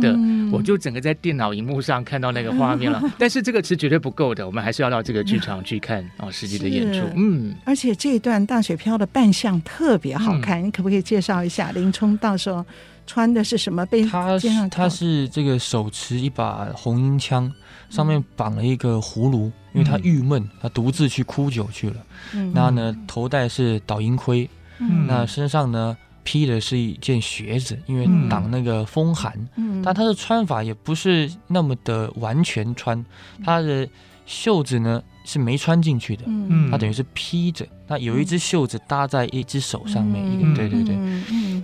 [0.00, 3.02] 的，嗯嗯、我就整个在电脑荧幕上看到那个画面了。
[3.18, 7.08] 但是这个是绝对不够的，我们还是要到这个剧场去看啊，实际的演出。
[7.16, 12.62] 嗯，而且这一段大雪飘的扮相特别好看，嗯、你可不可以介绍一下林冲到时候
[13.06, 13.86] 穿的是什么？
[13.86, 14.38] 背他
[14.70, 17.50] 他是这个手持一把红缨枪，
[17.88, 21.96] 上面绑了一个葫芦，因为他郁闷，他独自去哭酒去了。
[22.34, 24.48] 嗯，然后呢，头戴是倒银盔，
[24.80, 25.96] 嗯，那身上呢？
[26.26, 29.32] 披的是一件靴子，因为挡那个风寒。
[29.54, 33.02] 嗯，但他的穿法也不是那么的完全穿，
[33.44, 33.88] 他的
[34.26, 36.24] 袖子呢是没穿进去的。
[36.26, 40.20] 嗯，他等于是披着，那有一只袖子搭在一只手上面。
[40.32, 40.96] 一个，对对对，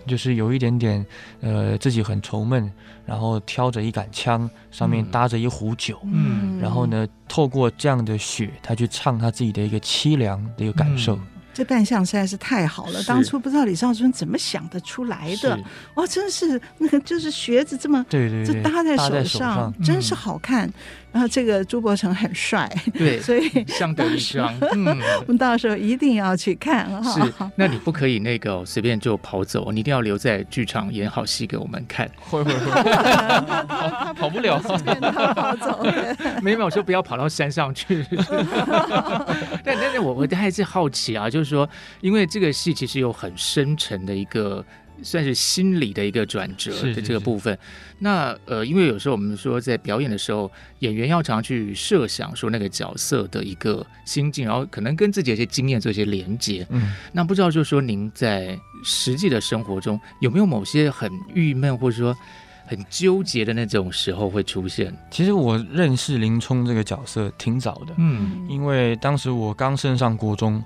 [0.06, 1.04] 就是有一点点
[1.40, 2.72] 呃自己很愁闷，
[3.04, 5.98] 然后挑着一杆枪，上面搭着一壶酒。
[6.04, 11.18] 嗯，然后呢，透过这样的雪，他去唱他自己的一个凄凉的一个感受。
[11.54, 15.58] 这扮相实在是太好了，当初不知道李少春怎么想得出来的，
[15.94, 20.70] 哇，真是那个就是靴子这么对对，就搭在手上，真是好看。
[21.12, 24.52] 然后这个朱伯成很帅，对， 所以相得益彰。
[24.74, 24.86] 嗯，
[25.22, 27.12] 我们到时候一定要去看哈。
[27.12, 32.10] 是， 那你不可以那个随便就跑走，你一定要留在剧场演好戏给我们看。
[32.18, 32.82] 会会会，
[34.14, 35.84] 跑不了，他跑走。
[36.42, 38.04] 没有，我说不要跑到山上去。
[39.62, 41.68] 但但是我我还是好奇啊，就是说，
[42.00, 44.64] 因为这个戏其实有很深沉的一个。
[45.02, 47.52] 算是心理的一个转折的这个部分。
[47.54, 56.66] 是是是，那呃，因为有时候我们说在表演的时候，演员要常常去设想说那个角色的一个心境，然后可能跟自己的一些经验做一些连接。
[56.70, 62.16] 嗯，那不知道就是说您在实际的生活中有没有某些很郁闷或者说
[62.66, 64.96] 很纠结的那种时候会出现？
[65.10, 70.62] 其实我认识林冲这个角色挺早的，嗯，因为当时我刚升上国中。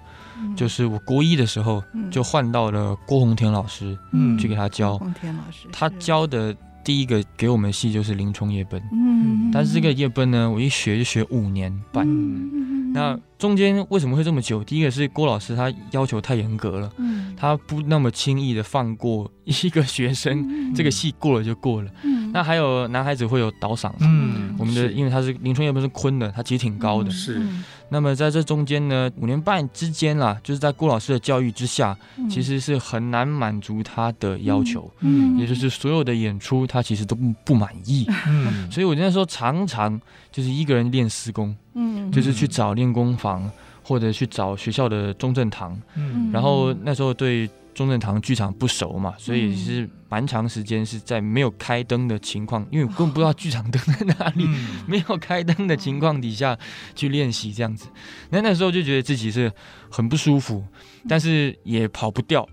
[0.56, 4.98] 就是我国一的时候，就换到了郭宏田老师，嗯，去给他教。
[4.98, 14.62] 宏田老师，他教的第一个给我们戏就是林冲夜奔，嗯，但是这个夜奔呢，我一学就学五年半，嗯，那中间为什么会这么久？
[14.64, 27.40] 第一个是郭老师他要求太严格了，嗯，他不那么轻易的放过一个学生，这个戏过了就过了，嗯，那还有男孩子会有倒嗓，嗯，我们的因为他是林春夜不是昆的，他其实挺高的，是。
[27.88, 39.98] 那么在这中间呢，五年半之间啦，就是在郭老师的教育之下，嗯、其实是很难满足他的要求，嗯，也就是所有的演出他其实都不不满意，嗯，所以我那时候常常
[40.30, 43.50] 就是一个人练私功，嗯，就是去找练功房
[43.82, 49.88] 或者去找学校的中正堂，嗯，然后那时候对中正堂剧场不熟嘛，所以是。
[50.08, 56.56] 蛮长时间是在没有开灯的情况，因为我根本不知道剧场灯在哪里，嗯、 没有开灯的情况底下
[56.94, 57.88] 去练习这样子。
[58.30, 59.52] 那那时候就觉得自己是
[59.96, 60.62] 很不舒服，
[61.08, 62.46] 但是也跑不掉，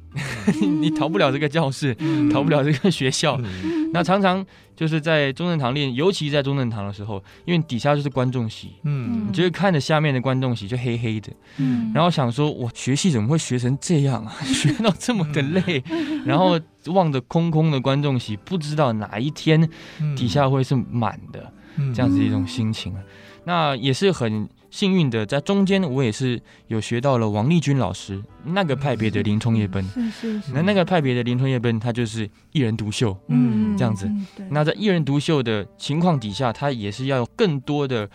[0.62, 3.38] 嗯、 你逃不了这个教室，嗯、逃不了这个学校。
[3.44, 4.46] 嗯、那常常
[4.78, 14.34] 就是在中正堂练，尤其在中正堂的时候，因为底下就是观众席，嗯，你就会看着下面的观众席就黑黑的，嗯，然后想说，我学戏怎么会学成这样啊？
[14.48, 16.58] 学到这么的累，嗯、然后。
[16.88, 19.70] 望着空空的观众席，不知道哪一天
[20.18, 22.94] 底下会是满的，嗯、这样子一种心情。
[22.94, 23.04] 嗯、
[23.46, 29.84] 那也是很幸运的，在中间我也是有学到了王立军老师那个派别的林冲夜奔。
[29.90, 30.52] 是是是。
[30.52, 34.10] 那那个派别的林冲夜奔，他就是一人独秀，嗯，这样子。
[34.50, 38.10] 那在一人独秀的情况底下，他也是要有更多的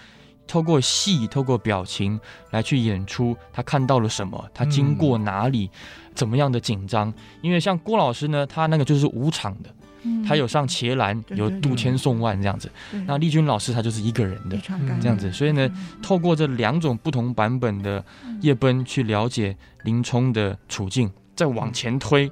[0.49, 2.19] 透过戏、透过表情
[2.51, 5.71] 来去演出他看到了什么，他经过哪里。
[5.73, 5.79] 嗯
[6.19, 7.15] 怎么样的紧张？
[7.43, 9.88] 因为像郭老师呢，他那个就是五场的，嗯、
[10.27, 12.71] 他有上伽蓝，有杜千宋万这样子。
[13.07, 14.57] 那丽君老师他就是一个人的
[15.01, 18.05] 这样子，所以呢，嗯、透过这两种不同版本的
[18.41, 22.31] 夜奔去了解林冲的处境，再往前推，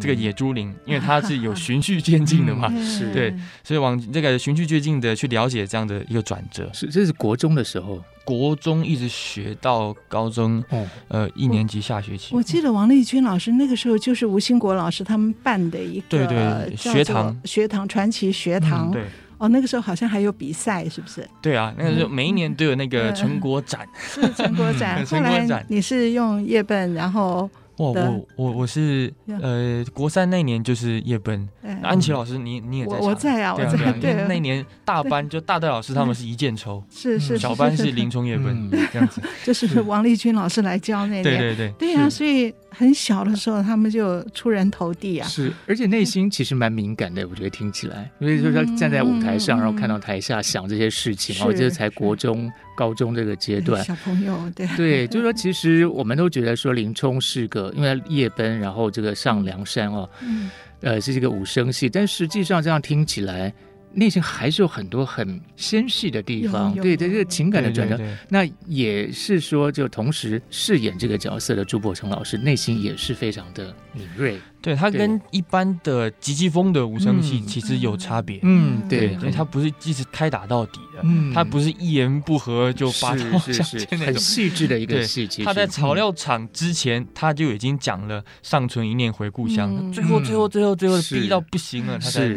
[0.00, 6.70] 这个野猪林，因为它是有 循序渐进的嘛，是对，所以往这个循序渐进的去了解这样的一个转折。
[6.72, 10.62] 是，这是国中的时候，国中一直学到高中，
[11.08, 12.34] 呃，一年级下学期。
[12.34, 18.92] 我记得王丽君老师那个时候就是吴兴国老师他们办的一个对对学堂学堂传奇学堂。
[18.92, 19.04] 对。
[19.36, 21.28] 哦，那个时候好像还有比赛，是不是？
[21.42, 25.04] 对啊，那个时候每一年都有那个成果展，是成果展。
[25.10, 27.50] 后来你是用页本，然后。
[27.78, 29.12] 哇，我我我是
[29.42, 31.48] 呃，国三那年就是夜奔，
[31.82, 33.92] 安琪老师，你你也在，我在啊，我在。
[33.94, 52.50] 对，那年大班就大戴老师他们是一箭抽，是是，小班是林冲夜奔这样子， 就是王立军老师来教那年，对对对，对啊，所以很小的时候他们就出人头地啊，是，而且内心其实蛮敏感的，我觉得听起来，因为就是他站在舞台上，然后看到台下想这些事情，我觉得才国中。
[52.74, 54.66] 高中这个阶段，小朋友对。
[54.76, 60.50] 对，就是说，其实我们都觉得说林冲是个，因为夜奔，然后这个上梁山哦，嗯，
[60.80, 63.52] 呃，是这个武生戏，但实际上这样听起来。
[63.94, 74.38] 内心还是有很多很纤细的地方，对对，这个情感的转折，那也是说，就同时饰演这个角色的朱柏成老师，内心也是非常的敏锐。
[74.60, 78.40] 对，他跟一般的急急风的武生戏其实有差别。
[78.42, 85.28] 嗯，对，因为他不是一直开打到底的，嗯，他不是一言不合就发刀相见那种，很细致的一个戏。
[85.28, 85.44] 其实。
[85.44, 92.34] 他在草料场之前他就已经讲了“尚存一念回故乡”，最后最后最后最后逼到不行了，他才。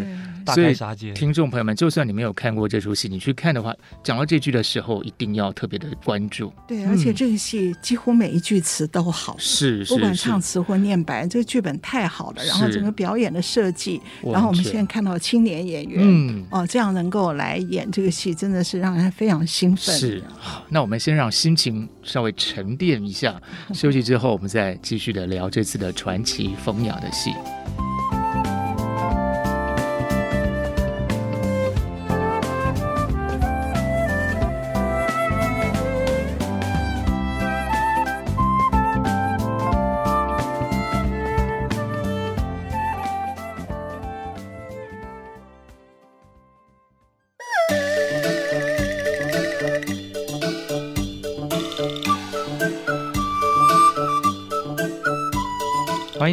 [0.54, 6.52] 所以，听众朋友们，就算你没有看过这出戏，你去看的话，讲到这句的时候，一定要特别的关注。
[6.68, 12.44] 对，而且这个戏几乎每一句词都好，是，不管唱词或念白，这个剧本太好了。
[12.46, 19.96] 然后整个表演的设计，然后我们现在看到青年演员，嗯，哦，这样能够来演这个戏，真的是让人非常兴奋。
[19.96, 23.42] 是，好，那我们先让心情稍微沉淀一下，
[23.74, 27.32] 休息之后，我们再继续的聊这次的传奇风雅的戏。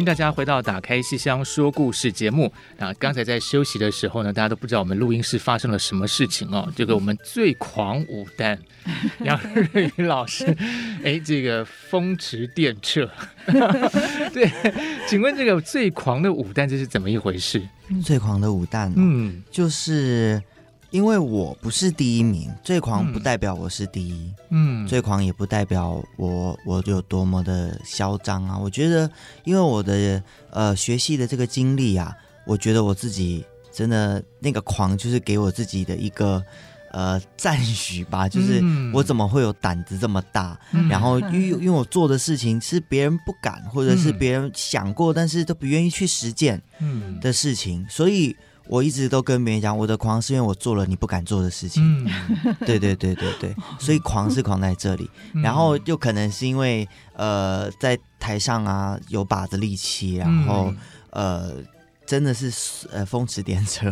[0.05, 2.53] 迎大家回到《打开西厢说故事》节目。
[2.77, 6.71] 啊，刚才在休息的时候呢，大家都不知道我们录音室发生了什么事情哦。
[6.75, 8.55] 这个我们最狂舞旦
[9.23, 9.39] 杨
[9.73, 10.55] 瑞云老师，
[11.03, 13.09] 哎，这个风驰电掣。
[14.31, 14.47] 对，
[15.09, 17.67] 请问这个最狂的舞旦这是怎么一回事？
[18.03, 20.39] 最狂的舞旦，嗯，就是。
[20.91, 28.57] 因为我不是第一名，最狂不代表我是第一，嗯，最狂也不代表我我有多么的嚣张啊。
[28.57, 29.09] 我觉得，
[29.43, 32.15] 因为我的呃学习的这个经历啊，
[32.45, 36.41] 我觉得我自己真的那个狂，就是给我自己的一个
[36.91, 38.63] 呃赞许吧，就是
[38.93, 46.61] 我怎么会有胆子这么大，嗯、然后因为因为我做的事情是别人不敢，或者是别人想过，但是都不愿意去实践
[47.19, 48.33] 的事情，所以。
[48.67, 51.83] 我一直都跟别人讲，我的狂是因为我做了你不敢做的事情。
[52.05, 60.73] 嗯，对对对对对， 所以狂是狂在这里，然后又可能是因为呃在台上啊有把子力气，然后
[61.11, 61.53] 呃。
[62.05, 62.51] 真的是
[62.91, 63.91] 呃风驰电掣，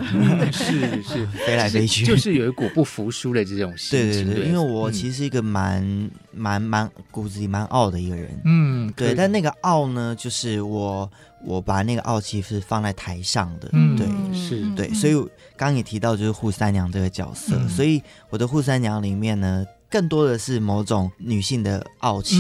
[0.51, 4.24] 是是 飞来飞去，就是有一股不服输的这种心情。
[4.26, 8.30] 对对对，因为我其实是一个蛮蛮蛮骨子里蛮傲的一个人。
[8.45, 9.16] 嗯，对。
[9.16, 11.09] 但那个傲呢，就是我
[11.43, 13.70] 我把那个傲气是放在台上的。
[13.74, 14.07] 嗯，对，
[14.38, 14.93] 是对。
[14.93, 15.14] 所以
[15.57, 22.36] 刚刚也提到就是扈三娘这个角色，所以我的扈三娘里面呢，更多的是某种女性的傲气，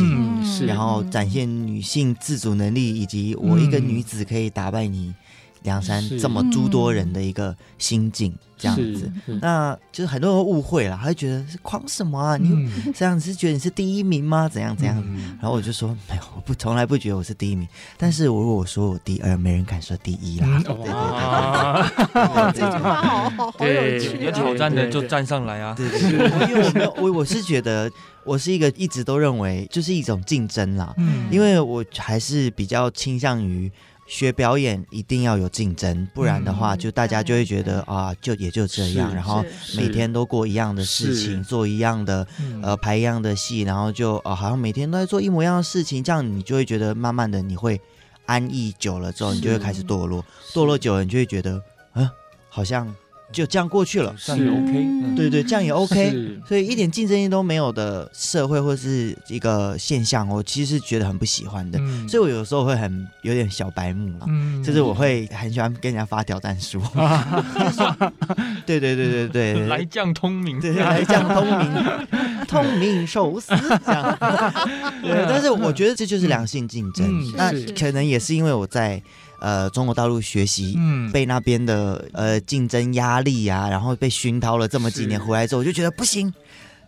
[0.45, 5.13] 是然后展现女性自主能力，以及我一个女子可以打败你。
[5.63, 9.11] 梁山这么诸多人的一个心境，这样子，
[9.41, 12.37] 那就是很多人误会了，他会觉得是狂什么啊？
[12.37, 14.47] 你这样子是觉得你是第一名吗？
[14.47, 14.95] 怎样怎样？
[15.41, 20.47] 然后我就说没有，我不从来不觉得我是第一名，但是如果我说我第二，没人敢说第一啦。
[20.63, 25.73] 对对对，这句话好好好有趣，有挑战的就站上来啊！
[25.77, 27.89] 对对对，因为我没有我我是觉得
[28.25, 33.71] 我是一个一直都认为就是一种竞争啦，嗯，因为我还是比较倾向于。
[34.05, 39.43] 学表演一定要有竞争，不然的话，就大家就会觉得、嗯、啊，就也就这样，然后
[39.77, 42.27] 每天都过一样的事情，做一样的
[42.61, 47.79] 呃排一样的戏，然后就啊，好像每天都在做一模一样的事情，这样你就会觉得慢慢的你会
[48.25, 50.23] 安逸久了之后，你就会开始堕落，
[50.53, 51.61] 堕落久了你就会觉得，
[51.93, 52.11] 嗯、啊，
[52.49, 52.93] 好像。
[53.33, 64.27] 就这样过去了，这样也 OK，对对，这样也 OK，所以一点竞争力都没有的社会或是一个现象，我其实是觉得很不喜欢的，所以我有时候会很有点小白目嘛，
[64.63, 66.79] 就是我会很喜欢跟人家发挑战书，
[68.65, 71.83] 对对对对对，来将通明，对，来将通明，
[72.47, 73.47] 通明受死
[73.85, 74.17] 这样，
[75.01, 79.01] 对，但是我觉得这就是良性竞争，那可能也是因为我在。
[79.43, 86.33] 呃，中国大陆学习，嗯，被那边的呃竞争压力啊，然后被熏陶了这么几年，回来之后我就觉得不行，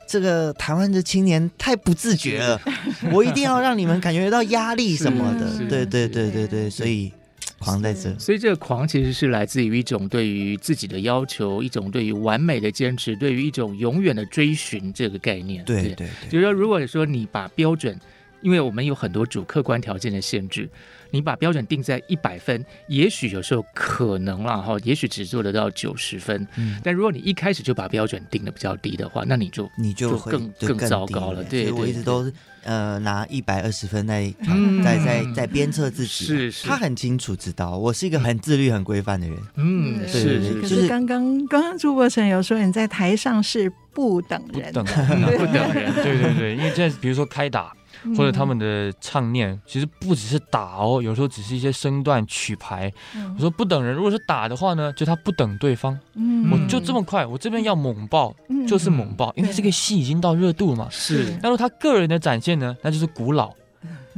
[0.08, 2.62] 这个台湾的青年太不自觉了，
[3.12, 7.12] 我一定要让你们感觉到压力什么的，对对对对对，所以
[7.60, 15.82] 狂在这，所以这个狂其实是来自于一种对于自己的要求，一种对于完美的坚持，对于一种永远的追寻这个概念，对。
[15.82, 17.99] 对对，就是说，如果说你把标准，
[18.46, 20.70] 因为我们有很多主客观条件的限制。
[21.12, 26.46] 你把标准定在一百分，也许有时候可能啦哈，也许只做得到九十分。
[26.58, 31.41] 嗯，但如果你一开始就把标准定的比较低的话，那你就你就更更糟糕了。
[31.43, 32.30] 对，我一直都
[32.64, 34.34] 呃拿一百二十分在
[34.84, 36.26] 在在在鞭策自己。
[36.26, 39.38] 是是，他很清楚知道我是一个很自律、很规范的人。
[39.56, 40.62] 嗯，是是。
[40.62, 45.93] 可是刚刚刚刚朱伯成有说你在台上是不等人，不等人。
[46.04, 47.72] 对对 对，因为这比如说开打。
[48.16, 52.91] 或者他们的唱念，其实不只是打哦，有时候只是一些身段曲牌。
[53.36, 55.97] 我说不等人，如果是打的话呢，就他不等对方，
[56.51, 58.36] 我就这么快，我这边要猛爆
[58.68, 60.88] 就是猛爆，因为这个戏已经到热度了嘛。
[60.89, 63.53] 是，那如果他个人的展现呢，那就是古老。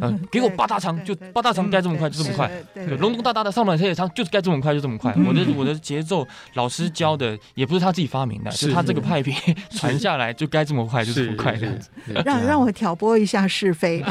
[0.02, 5.14] 嗯， 给我八大肠，就八大肠该这么快就这么快，对，隆隆大大的上满铁肠就是该这么快就这么快。
[5.28, 9.34] 我的我的节奏老师教的也不是他自己发明的，是他这个派别
[9.72, 11.68] 传下来就该这么快就这么快的。
[12.24, 14.04] 让让我挑拨一下是非。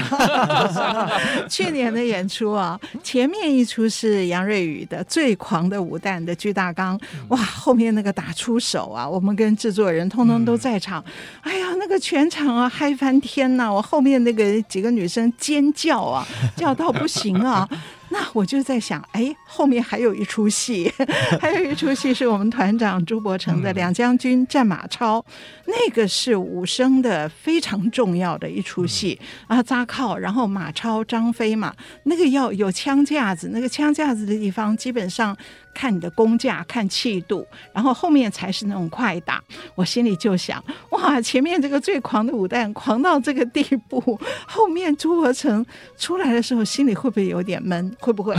[1.48, 11.04] 去年的演出啊，前面一出是杨瑞宇的《最狂的武旦》的巨大纲，哇，后面那个打出手啊，我们跟制作人通通都在场，
[11.42, 13.72] 哎呀，那个全场啊嗨翻天呐！
[13.72, 17.68] 我后面那个几个女生尖叫啊，叫到不行啊！
[18.08, 20.92] 那我就在想，哎，后面还有一出戏，
[21.40, 25.20] 还有一出戏是我们团长朱伯承的《两将军战马超》，
[25.66, 35.36] 那个是武生的非常重要的一出戏啊，扎靠，然后马超、张飞嘛，那个要有枪架子，那个枪架子的地方基本上。
[35.78, 39.44] 看你的功架，看气度，然后后面才是那种快打。
[39.74, 45.62] 我心里就想，哇，前面这个最狂的武旦，狂到这个地步，后面朱伯承
[45.98, 47.94] 出来的时候，心里会不会有点闷？
[48.06, 48.36] 会 不会？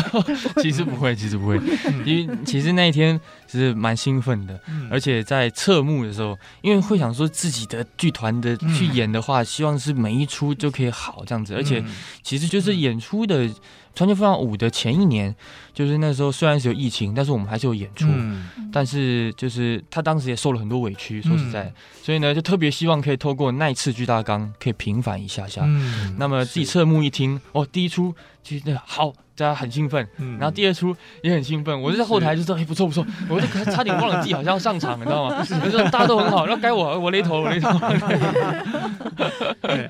[0.62, 1.60] 其实不会，其实不会，
[2.06, 4.58] 因为其实那一天是蛮兴奋的，
[4.90, 11.84] 而且在侧幕的时候，因为会想说自己的剧团的去演的话，希望是每一出就可以好这样子，而且
[12.24, 13.50] 其实就是演出的。
[14.00, 15.36] 《川剧风雅五》的前一年，
[15.74, 18.06] 就是那时候虽然是有疫情，但是我们还是有演出。
[18.08, 25.64] 嗯、但是就是他当时也受了很多委屈，说实在，嗯、所以呢，就特别希望可以透过那一次巨大纲可以平反一下下。
[25.66, 28.14] 嗯、那么自己侧目一听，哦，第一出
[28.44, 29.12] 其实好。
[29.38, 30.06] 大家很兴奋，
[30.40, 31.80] 然后第二出也很兴奋。
[31.80, 33.06] 我就在后台就说：“哎，不错不错。
[33.30, 35.46] ”我就差点忘了自己好像要上场，你知道吗？
[35.64, 37.70] 我说大家都很好，然后该我我雷头我雷头。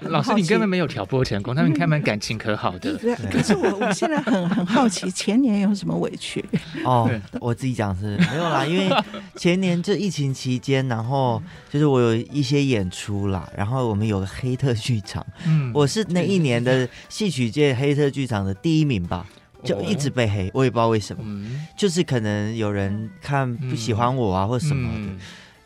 [0.10, 2.98] 老师，你根本没有挑拨成功，他们开门感情可好的。
[3.32, 6.44] 可是我 我现在很很好奇，前年有什么委屈？
[6.84, 8.90] 哦，我自己讲是没有啦，因为
[9.36, 19.26] 前年就疫情期间，然后就是我有一些演出啦，然后我们有个黑特剧场，嗯，我是那一年的戏曲界黑特剧场的第一名吧。
[19.64, 25.14] 就一直被黑，我也不知道为什么，嗯、就是可能有人看不喜欢我啊，或什么的。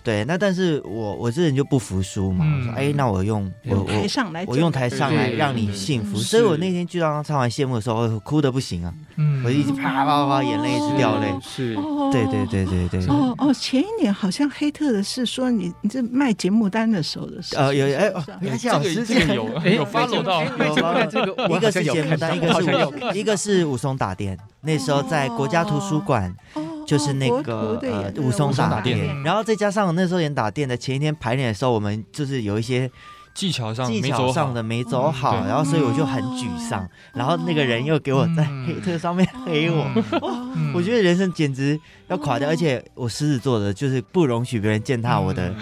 [0.01, 8.93] 嗯对，那但是我我这人就不服输嘛，我说哎，那我用我我我用台上来让你幸福，所以我那天就让他唱完谢幕的时候，哭的不行啊，
[9.45, 11.75] 我一直啪啪啪眼泪一直掉泪，是，
[12.11, 13.05] 对对对对对。
[13.07, 18.11] 哦哦，前一年好像黑特的是说你你这卖节目单的时候的事，呃有哎，
[18.59, 20.43] 这个之前有有发落到，
[21.05, 26.33] 这个一个是节目单，一个是一个是武松打电，那时候在国家图书馆。
[26.91, 32.91] 就是那个呃武松打电，然后再加上那时候演打电的前一天排练的时候，我们就是有一些
[33.33, 36.85] 技巧上技巧上的没走好，然后所以我就很沮丧。
[37.13, 39.89] 然后那个人又给我在黑特上面黑我，
[40.75, 41.79] 我觉得人生简直
[42.11, 42.47] 要垮掉。
[42.47, 45.53] 而且我狮子座的，就是不容许别人践踏我的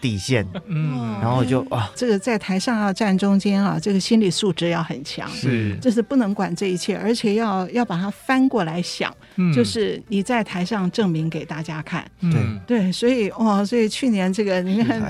[0.00, 12.44] 底线，嗯，然后我就哇，这个在台上要站中间啊，这个心理素质要很强，是，就是不能管这一切，而且要要把它翻过来想，嗯，就是你在台上证明给大家看，对。
[12.66, 15.00] 对，所以哇，所以去年这个你看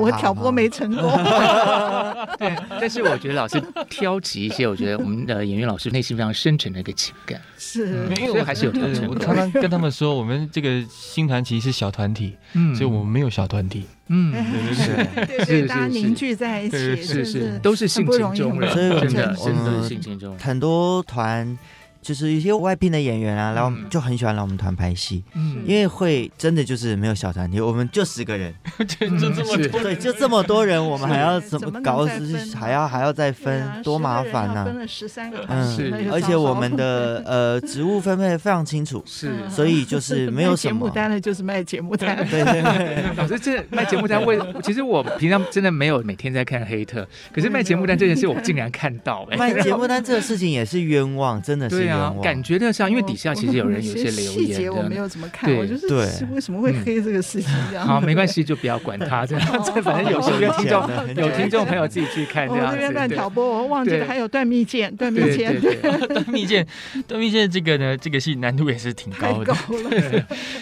[0.00, 1.10] 我挑拨没成功，
[2.38, 9.08] 对，但是我觉得老师挑起一些，我觉得我们的演员老师内心非常深沉的一个情感，是，因为还是有挑战。
[9.08, 13.84] 我常常跟他们说，我们这个新传奇是小团体，嗯，所以我们没有小团体。
[14.08, 21.58] 嗯，对 对对，对，大家凝聚在一起，是是，都是性情中人，真的真的是性情中人，很多团。
[22.04, 28.54] 就是一些外聘的演员啊，然后就很喜欢来我们团拍戏，嗯，因为会真的就是没有小团体，我们就十个人，
[28.86, 32.06] 就 就这么多，对，就这么多人，我们还要怎么搞？
[32.54, 34.66] 还要还要再分，多麻烦呐！
[34.66, 40.74] 分了十三个团，是，而且我们的 呃职务分配非常清楚，是，所以就是 没有什么。
[40.74, 43.04] 节目单的，就是卖节目单，对对对。
[43.16, 51.93] 老师，这卖节目单为，其实我平常真的没有每天在看黑特，可是卖节目单这件事，我竟然看到，卖节目单这个事情也是冤枉，真的是。
[52.22, 55.86] 感觉的像，因为底下其实有人有些留言，细节我没有怎么看，我就是
[56.32, 57.86] 为什么会黑这个事情这样。
[57.86, 62.66] 好， 没关系，就不要管他这样，这 反正有些听众 有听众朋友自己去看这样。
[62.66, 65.60] 我这边乱挑拨，我忘记了还有段蜜饯，段蜜饯，
[66.08, 66.66] 段蜜饯，
[67.06, 69.54] 断蜜饯这个呢，这个戏难度也是挺高的，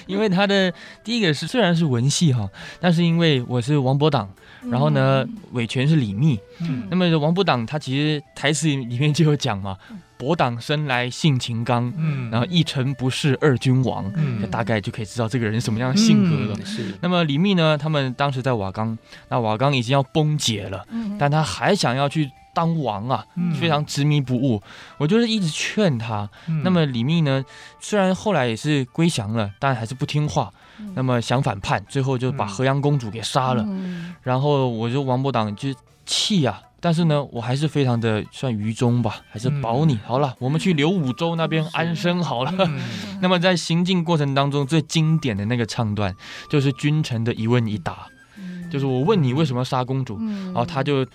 [0.07, 0.73] 因为他的
[1.05, 2.49] 第一个是虽然是文戏哈，
[2.81, 4.29] 但是因为我是王伯党，
[4.71, 9.77] 然后呢韦权是李密，嗯那么王伯党他其实台词里面就有讲嘛。
[10.19, 16.57] 伯党生来性情刚，嗯，然后一臣不是二君王，嗯，大概就可以知道这个人什么样的性格了。
[16.61, 16.95] 嗯、是。
[17.01, 17.77] 那么李密呢？
[17.77, 18.97] 他们当时在瓦岗，
[19.31, 24.63] 那瓦岗已经要崩解了，嗯，但他还想要去当王啊，嗯、非常执迷不悟。
[24.97, 26.31] 我就是一直劝他。
[26.47, 27.45] 嗯、那么李密呢？
[27.81, 30.53] 虽然后来也是归降了，但还是不听话。
[30.83, 33.65] 嗯、那么想反叛，最后就把河阳公主给杀了。
[33.67, 35.69] 嗯、然后我就王伯党就
[36.05, 36.61] 气啊。
[36.81, 40.35] 但是呢，我还是非常的算愚忠吧，还是保你、嗯、好了。
[40.41, 42.53] 我们去刘武周那边安身好了。
[42.59, 42.81] 嗯、
[43.23, 46.13] 那么在行进过程当中，最经典的那个唱段，
[46.51, 51.07] 就是君臣的一问一答，嗯、就是我问你为什么要杀公主，嗯、然后他就。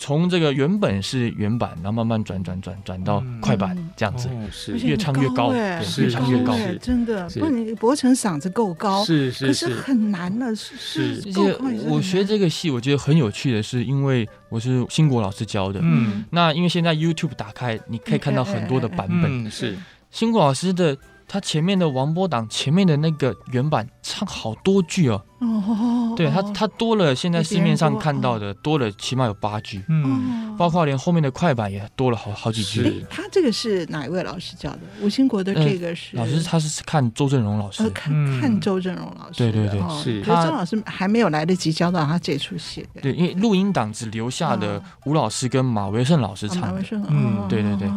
[0.00, 4.78] 从这个原本是原版，然后慢慢转转转转到快板这样子，是。
[4.78, 7.28] 越唱越高，越唱越高，真的。
[7.38, 11.30] 不，你伯承嗓子够高，是是，可是很难的，是是。
[11.88, 19.76] 我学这个戏，我觉得很有趣的是，因为我是新国老师教的，嗯，那因为现在 YouTube 打开，你可以看到很多的版本，是。
[20.10, 20.96] 新国老师的，
[21.28, 25.22] 他前面的王波党前面的那个原版唱好多句哦。
[25.42, 33.04] 哦，对他，他多了现在市面上看到的多了，起码有八句，嗯，包括连后面的快板也多了好好几句。
[33.10, 34.80] 他这个是哪一位老师教的？
[35.00, 39.38] 吴兴国的这个是老师，他是看周正荣老师，看看周正荣老师。
[39.38, 40.22] 对对对，是。
[40.22, 42.86] 他周老师还没有来得及教到他这出戏。
[43.02, 46.80] 对，因为录音档只留下的吴老师跟马维胜老师唱的。
[47.08, 47.88] 嗯，对对对，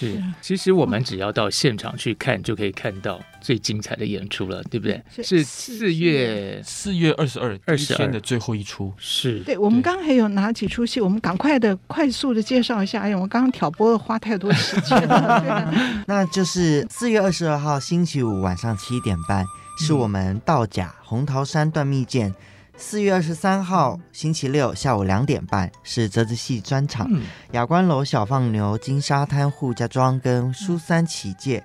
[0.00, 0.20] 是。
[0.42, 5.00] 其实我们只要到现场去看，就可以看到最精彩的演出了，对不对？
[5.22, 6.60] 是四月。
[6.64, 9.40] 四月二十二，二十二的最后一出是。
[9.40, 11.00] 对，我们刚刚还有哪几出戏？
[11.00, 13.00] 我们赶快的、快速的介绍一下。
[13.00, 15.72] 哎呀，我刚刚挑拨花太多时间了。
[16.06, 19.44] 那就是四月二十二号星期五晚上七点半，
[19.78, 22.34] 是我们道甲红桃山断蜜饯。
[22.80, 27.10] 四月二十三号星期六下午两点半是折子戏专场，
[27.50, 31.64] 雅观楼小放牛、金沙滩扈家庄跟苏三起解。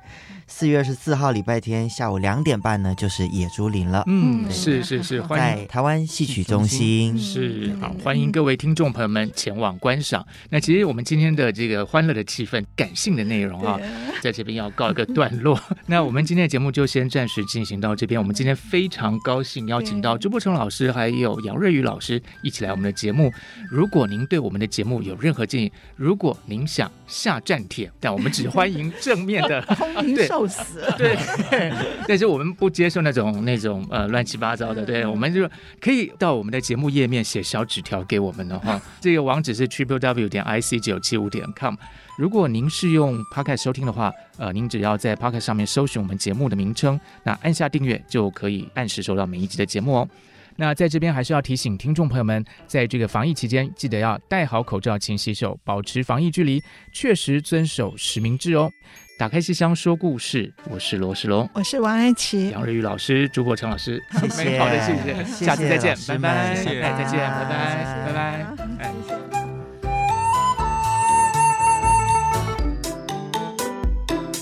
[0.55, 4.03] 四月二十四号礼拜天下午两点半呢，就是《野猪林》了。
[4.05, 7.17] 嗯，是是是，在台湾戏曲中心。
[7.17, 10.23] 是好，欢迎各位听众朋友们前往观赏。
[10.51, 13.79] 那其实我们今天的这个欢乐的气氛、感性的内容啊，
[14.21, 15.59] 在这边要告一个段落。
[15.87, 18.21] 那我们今天的节目就先暂时进行到这边。
[18.21, 23.33] 我们今天非常高兴邀请到朱伯成老师还有杨瑞宇老师一起来我们的节目。
[23.71, 29.59] 如果您对我们的节目有任何建议，如果您想下战帖，但我们只欢迎正面的。
[30.15, 30.42] 对。
[30.47, 31.17] 死 对，
[32.07, 41.75] 但是我们不接受那种那种呃乱七八糟的，对，我们就可以到我们的节目页面写小纸条给我们的话，这个网址是 triple w 点 i c 九七五点 com。
[42.17, 50.07] 如果您是用 Podcast 收听的话，呃，您只要在 Podcast 上面搜寻我们节目的名称，那按下订阅就可以按时收到每一集的节目哦。
[50.55, 58.69] 那在这边还是要提醒听众朋友们，在这个防疫期间，记得要戴好口罩、勤洗手、保持防疫距离，确实遵守实名制哦。
[59.16, 68.45] 打开戏箱说故事，我是罗世龙，我是王安琪，杨瑞宇老师，朱国成老师，谢谢，好的，谢谢，下次再见，拜拜，谢谢，再见，拜拜，拜拜。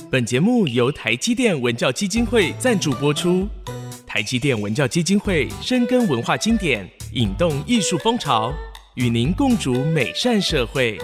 [0.09, 3.47] 本节目由台积电文教基金会赞助播出，
[4.07, 6.89] 台积电文教基金会深耕文化经典。
[7.13, 8.53] 引动艺术风潮，
[8.95, 10.97] 与您共筑美善社会。